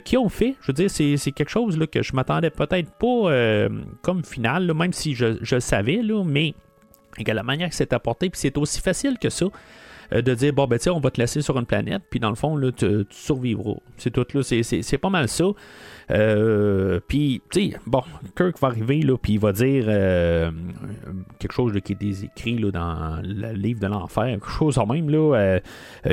[0.05, 0.57] qui ont fait.
[0.63, 3.69] Je veux dire, c'est, quelque chose là, que je m'attendais peut-être pas
[4.01, 6.55] comme final, même si je, je le savais, là, mais
[7.19, 9.47] et la manière que c'est apporté, puis c'est aussi facile que ça.
[10.13, 12.29] Euh, de dire bon ben tiens on va te laisser sur une planète puis dans
[12.29, 13.77] le fond là tu, survivras.
[13.97, 14.43] C'est tout là.
[14.43, 15.45] C'est pas mal ça.
[16.11, 18.03] Euh, puis tu sais bon
[18.37, 20.51] Kirk va arriver là puis il va dire euh,
[21.39, 25.11] quelque chose qui est écrit là, dans le livre de l'enfer quelque chose en même
[25.11, 25.59] là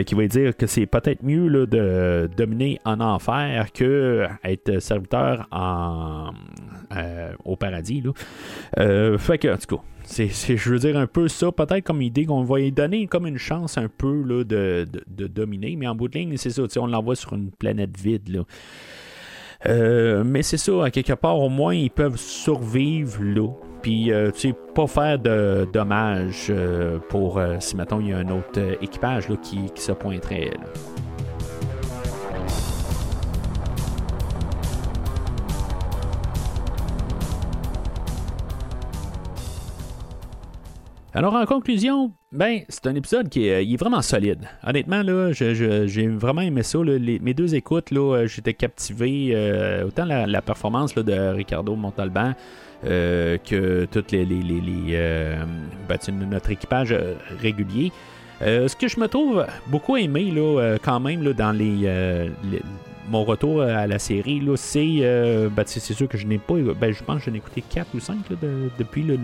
[0.05, 5.47] qui va dire que c'est peut-être mieux là, de dominer en enfer que être serviteur
[5.51, 6.31] en
[7.45, 9.17] au paradis là.
[9.17, 12.25] Fait que en tout cas c'est, je veux dire, un peu ça, peut-être comme idée
[12.25, 16.07] qu'on va lui donner comme une chance un peu là, de, dominer, mais en bout
[16.07, 18.29] de ligne, c'est ça, on l'envoie sur une planète vide.
[18.29, 18.43] Là.
[19.65, 23.47] Euh, mais c'est ça, quelque part, au moins, ils peuvent survivre là.
[23.81, 28.17] Puis, euh, tu sais, pas faire de dommages euh, pour si, mettons, il y a
[28.17, 30.51] un autre équipage là, qui, qui se pointerait.
[41.15, 44.47] Alors, en conclusion, ben, c'est un épisode qui est, euh, vraiment solide.
[44.65, 46.79] Honnêtement, là, j'ai vraiment aimé ça.
[46.79, 49.29] mes deux écoutes, là, euh, j'étais captivé.
[49.33, 52.33] Euh, autant la, performance de Ricardo Montalban
[52.83, 55.97] que toutes les, ben,
[56.29, 56.95] notre équipage
[57.39, 57.91] régulier.
[58.41, 61.87] ce que je me trouve beaucoup aimé là, quand même là, dans les,
[63.09, 66.55] mon retour à la série, là, c'est, euh, ben, c'est sûr que je n'ai pas,
[66.79, 68.17] ben, je pense que j'en ai écouté 4 ou 5
[68.77, 69.17] depuis le,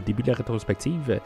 [0.00, 1.20] début de la rétrospective.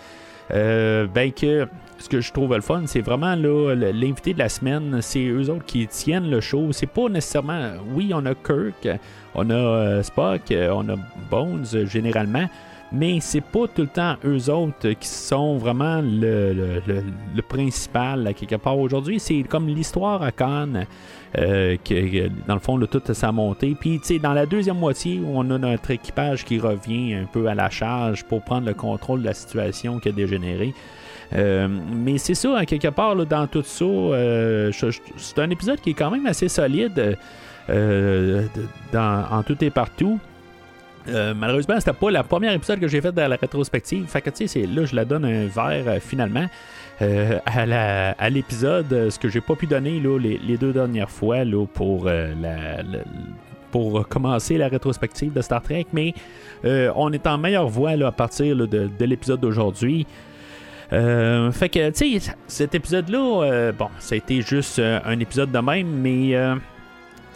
[0.52, 1.66] Euh, ben que
[1.98, 5.48] ce que je trouve le fun, c'est vraiment là, l'invité de la semaine, c'est eux
[5.50, 6.72] autres qui tiennent le show.
[6.72, 8.88] C'est pas nécessairement, oui, on a Kirk,
[9.34, 10.96] on a euh, Spock, on a
[11.30, 12.48] Bones généralement,
[12.92, 16.80] mais c'est pas tout le temps eux autres qui sont vraiment le,
[17.48, 19.18] principal à quelque part aujourd'hui.
[19.18, 20.86] C'est comme l'histoire à Cannes.
[21.38, 23.74] Euh, que, dans le fond, là, toute sa montée.
[23.78, 27.46] Puis, tu sais, dans la deuxième moitié, on a notre équipage qui revient un peu
[27.46, 30.74] à la charge pour prendre le contrôle de la situation qui a dégénéré.
[31.32, 34.70] Euh, mais c'est ça, à quelque part, dans tout ça, euh,
[35.16, 37.16] c'est un épisode qui est quand même assez solide
[37.70, 40.20] en tout et partout.
[41.06, 44.06] Malheureusement, c'était pas la première épisode que j'ai fait dans la rétrospective.
[44.06, 46.46] Fait que, tu sais, là, je la donne un verre finalement.
[47.00, 52.08] à l'épisode, ce que j'ai pas pu donner là, les, deux dernières fois là, pour,
[54.08, 56.14] commencer la rétrospective de Star Trek, mais
[56.64, 60.06] on est en meilleure voie à partir de, de l'épisode d'aujourd'hui.
[60.92, 65.18] Euh, fait que, tu sais, cet épisode-là, euh, bon, ça a été juste euh, un
[65.20, 66.36] épisode de même, mais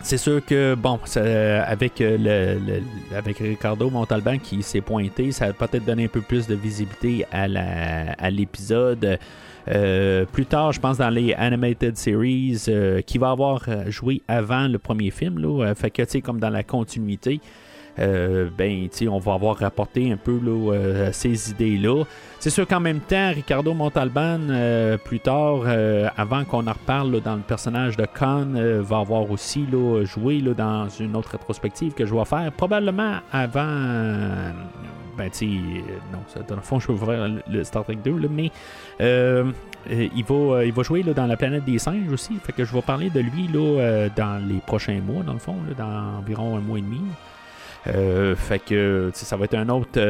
[0.02, 2.80] c'est sûr que, bon, avec, le,
[3.14, 7.24] avec Ricardo Montalban qui s'est pointé, ça a peut-être donné un peu plus de visibilité
[7.32, 9.18] à l'épisode.
[10.32, 12.66] plus tard, je pense dans les Animated Series,
[13.06, 16.50] qui va avoir joué avant le premier film, là, fait que, tu sais, comme dans
[16.50, 17.40] la continuité.
[17.98, 22.04] Euh, ben, on va avoir rapporté un peu là, ces idées-là.
[22.38, 27.20] C'est sûr qu'en même temps, Ricardo Montalban, euh, plus tard, euh, avant qu'on en reparle
[27.20, 29.66] dans le personnage de Khan, euh, va avoir aussi
[30.04, 33.66] joué dans une autre rétrospective que je vais faire, probablement avant.
[35.16, 35.46] ben, tu
[36.12, 38.52] non, dans le fond, je vais ouvrir le Star Trek 2, mais
[39.00, 42.38] il, va, il va jouer dans la planète des singes aussi.
[42.44, 46.18] Fait que je vais parler de lui dans les prochains mois, dans le fond, dans
[46.18, 47.00] environ un mois et demi.
[48.36, 50.00] Fait que ça va être un autre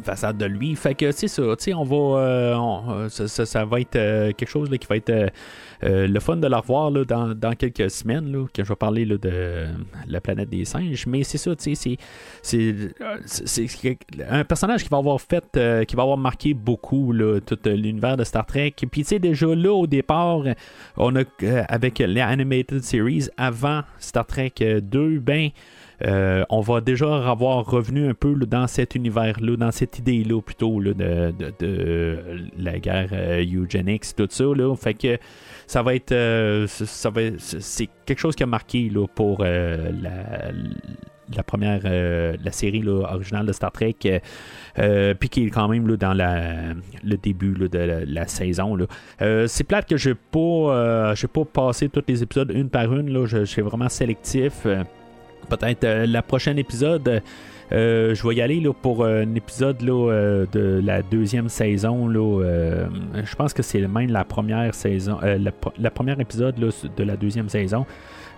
[0.00, 0.74] façade de lui.
[0.74, 2.20] Fait que c'est ça, on va.
[2.20, 6.58] Euh, ça, va être euh, quelque chose qui va être euh, le fun de la
[6.58, 9.66] revoir dans, quelques semaines, là, quand je vais parler de
[10.06, 11.06] la planète des singes.
[11.06, 11.98] Mais c'est ça, c'est
[14.30, 15.44] un personnage qui va avoir fait,
[15.86, 17.12] qui va avoir marqué beaucoup
[17.44, 18.74] tout l'univers de Star Trek.
[18.90, 20.42] Puis tu déjà là, au départ,
[20.96, 21.22] on a
[21.68, 25.50] avec les Animated Series avant Star Trek 2, ben.
[26.04, 30.80] Euh, on va déjà avoir revenu un peu dans cet univers-là, dans cette idée-là plutôt
[30.82, 32.18] de,
[32.58, 34.44] la guerre euh, eugenics, tout ça.
[35.66, 40.52] Ça va être, euh, c'est quelque chose qui a marqué pour la,
[41.46, 47.52] première, la série originale de Star Trek, puis qui est quand même dans le début
[47.52, 48.76] de la, saison.
[49.46, 53.24] c'est plate que je n'ai pas, pas passé tous les épisodes une par une.
[53.26, 54.66] Je, suis vraiment sélectif
[55.48, 57.22] peut-être euh, la prochaine épisode.
[57.72, 62.06] Euh, je vais y aller là, pour un épisode là, euh, de la deuxième saison.
[62.06, 62.40] Là,
[63.24, 67.48] je pense que c'est même la première saison, la, première épisode là, de la deuxième
[67.48, 67.86] saison.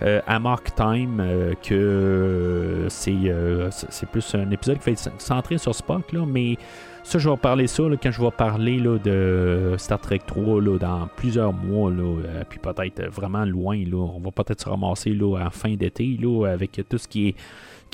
[0.02, 1.22] à Mark Time,
[1.62, 3.32] que c'est,
[3.70, 6.56] c'est plus un épisode qui être centré sur Spock, là, mais
[7.04, 10.78] ça, je vais parler ça quand je vais parler là, de Star Trek 3 là,
[10.78, 13.76] dans plusieurs mois, là, euh, puis peut-être vraiment loin.
[13.76, 17.28] Là, on va peut-être se ramasser là, en fin d'été là, avec tout ce qui
[17.28, 17.34] est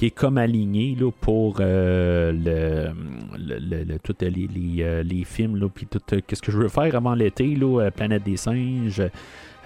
[0.01, 5.85] qui est comme aligné là, pour euh, le, le, tous les, les, euh, films, puis
[5.85, 9.09] tout qu'est-ce que je veux faire avant l'été, là, Planète des singes, euh,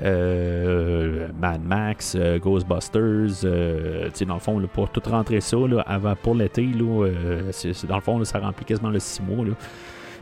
[0.01, 6.67] Mad Max, euh, Ghostbusters, euh, dans le fond, pour tout rentrer ça avant, pour l'été,
[6.67, 9.45] dans le fond, ça remplit quasiment le 6 mois.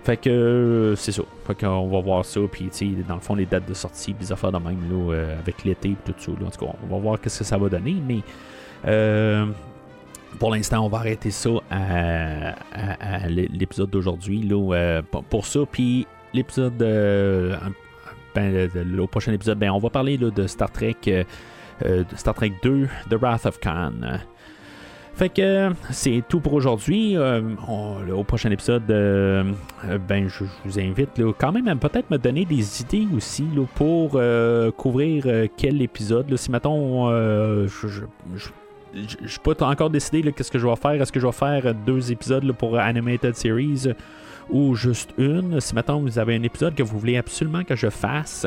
[0.04, 1.22] Fait que c'est ça.
[1.46, 2.40] Fait qu'on va voir ça.
[2.50, 2.68] Puis,
[3.08, 4.78] dans le fond, les dates de sortie, des affaires de même,
[5.38, 6.32] avec l'été tout ça.
[6.32, 7.96] En tout cas, on va voir ce que ça va donner.
[8.06, 8.20] Mais
[10.40, 14.50] pour l'instant, on va arrêter ça à, l'épisode d'aujourd'hui.
[15.30, 15.60] pour ça.
[15.70, 16.82] Puis, l'épisode
[18.34, 18.68] ben,
[18.98, 21.24] au prochain épisode, ben, on va parler de Star Trek, euh,
[21.84, 23.92] euh, Star Trek 2, The Wrath of Khan.
[25.14, 27.18] Fait que c'est tout pour aujourd'hui.
[27.18, 27.42] Euh,
[28.14, 33.06] au prochain épisode, ben, je, vous invite quand même à peut-être me donner des idées
[33.14, 34.18] aussi pour
[34.76, 36.34] couvrir quel épisode.
[36.36, 37.10] si mettons,
[37.68, 37.88] je
[39.26, 41.02] suis pas encore décidé qu'est-ce que je vais faire?
[41.02, 43.88] Est-ce que je vais faire deux épisodes pour Animated Series?
[44.50, 45.60] Ou juste une.
[45.60, 48.46] Si maintenant vous avez un épisode que vous voulez absolument que je fasse,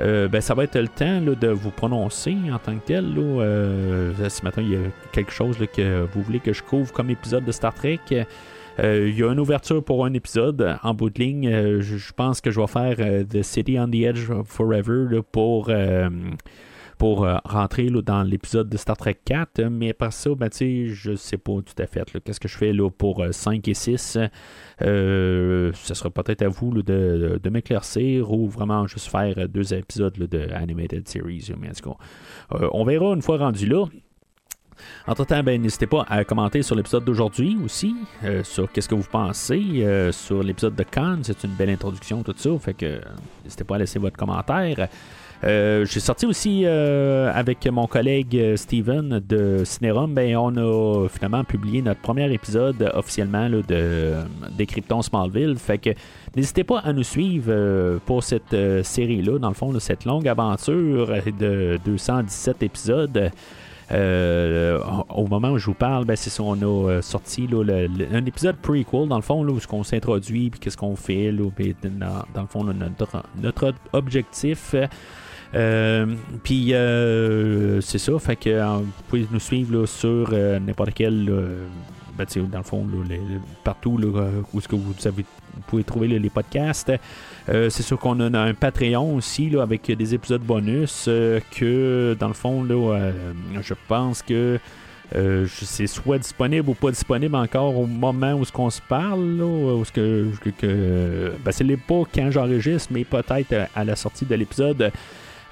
[0.00, 3.14] euh, ben, ça va être le temps de vous prononcer en tant que tel.
[3.14, 6.92] Là, euh, si maintenant il y a quelque chose que vous voulez que je couvre
[6.92, 8.00] comme épisode de Star Trek,
[8.80, 11.80] euh, il y a une ouverture pour un épisode en bout de ligne.
[11.80, 12.96] je pense que je vais faire
[13.28, 15.70] The City on the Edge Forever pour
[16.98, 19.62] pour euh, rentrer dans l'épisode de Star Trek 4.
[19.64, 22.04] Mais par ça, ben, je sais pas tout à fait.
[22.24, 24.18] Qu'est-ce que je fais là, pour 5 euh, et 6
[24.82, 30.48] euh, Ce sera peut-être à vous de, m'éclaircir ou vraiment juste faire deux épisodes de
[30.52, 31.52] Animated Series.
[32.50, 33.86] On verra une fois rendu là.
[35.06, 37.94] Entre-temps, ben, n'hésitez pas à commenter sur l'épisode d'aujourd'hui aussi,
[38.42, 42.50] sur qu'est-ce que vous pensez, sur l'épisode de Cannes, c'est une belle introduction, tout ça,
[42.58, 43.00] fait que
[43.44, 44.88] n'hésitez pas à laisser votre commentaire.
[45.44, 51.06] Euh, j'ai sorti aussi euh, avec mon collègue euh, Steven de Cinérum, ben, on a
[51.08, 54.14] finalement publié notre premier épisode officiellement de
[54.56, 55.56] Décryptons Smallville.
[55.58, 55.90] Fait que
[56.34, 61.78] n'hésitez pas à nous suivre pour cette série-là, dans le fond, cette longue aventure de
[61.84, 63.30] 217 épisodes.
[63.90, 68.56] Au moment où je vous parle, ben, c'est ça, on a sorti là, un épisode
[68.56, 71.44] prequel, dans le fond, là, où on s'introduit, puis qu'est-ce qu'on fait, là,
[71.84, 72.72] dans, dans le fond, là,
[73.42, 74.74] notre, objectif.
[76.42, 80.90] Puis euh, c'est ça, fait que euh, vous pouvez nous suivre là, sur euh, n'importe
[80.94, 81.66] quel, euh,
[82.16, 82.86] ben, dans le fond,
[83.62, 84.94] partout là, euh, où est-ce que vous,
[85.66, 86.92] pouvez trouver les podcasts.
[87.48, 92.28] Euh, c'est sûr qu'on a un Patreon aussi avec des épisodes bonus euh, que dans
[92.28, 93.12] le fond euh,
[93.60, 94.58] je pense que
[95.14, 99.42] euh, c'est soit disponible ou pas disponible encore au moment où ce qu'on se parle
[99.42, 104.90] où ce que, ben, pas quand j'enregistre mais peut-être à, la sortie de l'épisode euh,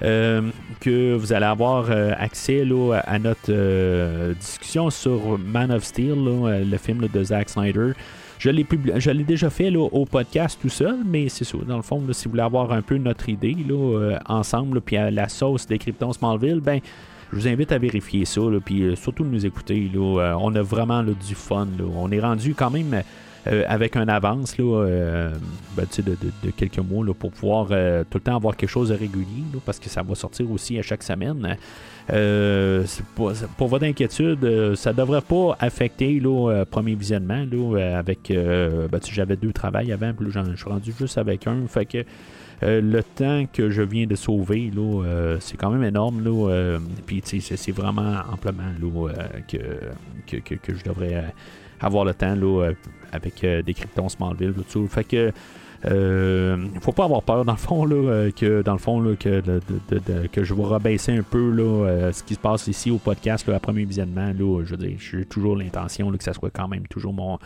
[0.03, 2.65] que vous allez avoir euh, accès
[3.05, 7.93] à notre euh, discussion sur Man of Steel, euh, le film de Zack Snyder.
[8.43, 11.57] Je l'ai, déjà fait au podcast tout seul, mais c'est ça.
[11.65, 15.09] Dans le fond, si vous voulez avoir un peu notre idée euh, ensemble, puis à
[15.09, 16.81] la sauce des Krypton Smallville, ben,
[17.31, 19.89] je vous invite à vérifier ça, puis euh, surtout de nous écouter.
[19.95, 21.69] Euh, on a vraiment du fun.
[21.95, 23.01] On est rendu quand même
[23.47, 25.33] euh, avec un avance là, euh,
[25.75, 28.95] ben, de, quelques mois là, pour pouvoir euh, tout le temps avoir quelque chose de
[28.95, 31.57] régulier, parce que ça va sortir aussi à chaque semaine.
[32.07, 37.45] C'est- pour votre inquiétude, ça devrait pas affecter le premier visionnement.
[37.97, 41.65] Avec, ben, j'avais deux travails avant, puis je suis rendu juste avec un.
[42.61, 44.71] Le temps que je viens de sauver,
[45.39, 46.23] c'est quand même énorme.
[47.05, 48.71] Puis c'est, vraiment amplement
[49.47, 49.57] que,
[50.27, 51.33] je devrais
[51.83, 52.73] avoir le temps là, euh,
[53.11, 54.53] avec euh, des Krypton Smallville.
[54.53, 54.95] Tout ça.
[54.95, 55.31] Fait que
[55.85, 59.41] euh, faut pas avoir peur dans le fond là, que dans le fond là, que,
[60.31, 63.55] que je vais rabaisser un peu là, ce qui se passe ici au podcast là,
[63.55, 64.27] à premier visionnement.
[64.27, 67.37] Là, je veux j'ai toujours l'intention là, que ça soit quand même toujours mon,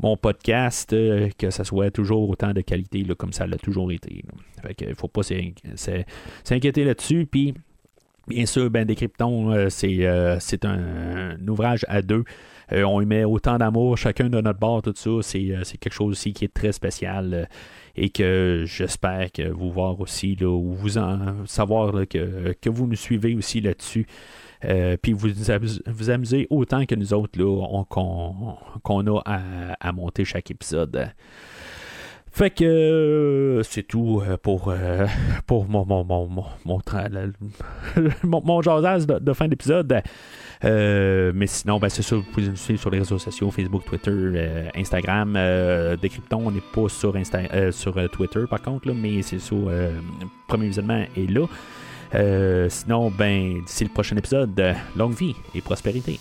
[0.00, 0.90] mon podcast,
[1.36, 4.22] que ça soit toujours autant de qualité là, comme ça l'a toujours été.
[4.24, 4.68] là.
[4.68, 6.04] Fait que faut pas s'in- s'in-
[6.44, 7.26] s'inquiéter là-dessus.
[7.30, 7.54] Puis
[8.28, 10.06] Bien sûr, ben, Décryptons, c'est,
[10.64, 12.22] un ouvrage à deux.
[12.72, 15.10] Euh, on y met autant d'amour, chacun de notre bord, tout ça.
[15.22, 17.44] C'est, euh, quelque chose aussi qui est très spécial euh,
[17.96, 22.86] et que j'espère que vous voir aussi, là, ou vous en, savoir que, que vous
[22.86, 24.06] nous suivez aussi là-dessus.
[25.02, 25.28] Puis vous
[25.86, 29.22] vous amusez autant que nous autres là, on- qu'on, a
[29.80, 31.10] à, monter chaque épisode.
[32.30, 34.72] Fait que c'est tout pour,
[35.46, 36.80] pour mon, mon, mon, mon, mon,
[38.22, 40.02] mon, mon de fin d'épisode.
[40.64, 43.84] Euh, mais sinon, ben, c'est ça, vous pouvez nous suivre sur les réseaux sociaux, Facebook,
[43.86, 45.34] Twitter, euh, Instagram.
[45.36, 49.38] Euh, Décryptons, on n'est pas sur, Insta- euh, sur Twitter par contre, là, mais c'est
[49.52, 49.92] euh,
[50.46, 51.46] premier visionnement est là.
[52.14, 56.18] Euh, sinon, ben, d'ici le prochain épisode, euh, longue vie et prospérité.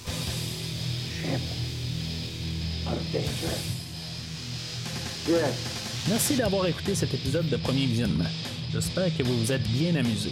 [6.07, 8.25] Merci d'avoir écouté cet épisode de Premier Visionnement.
[8.71, 10.31] J'espère que vous vous êtes bien amusé.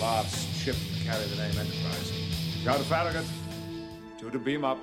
[0.00, 2.12] Last ship to carry the name Enterprise.
[2.64, 3.24] Go to Farragut.
[4.20, 4.78] To the beam up.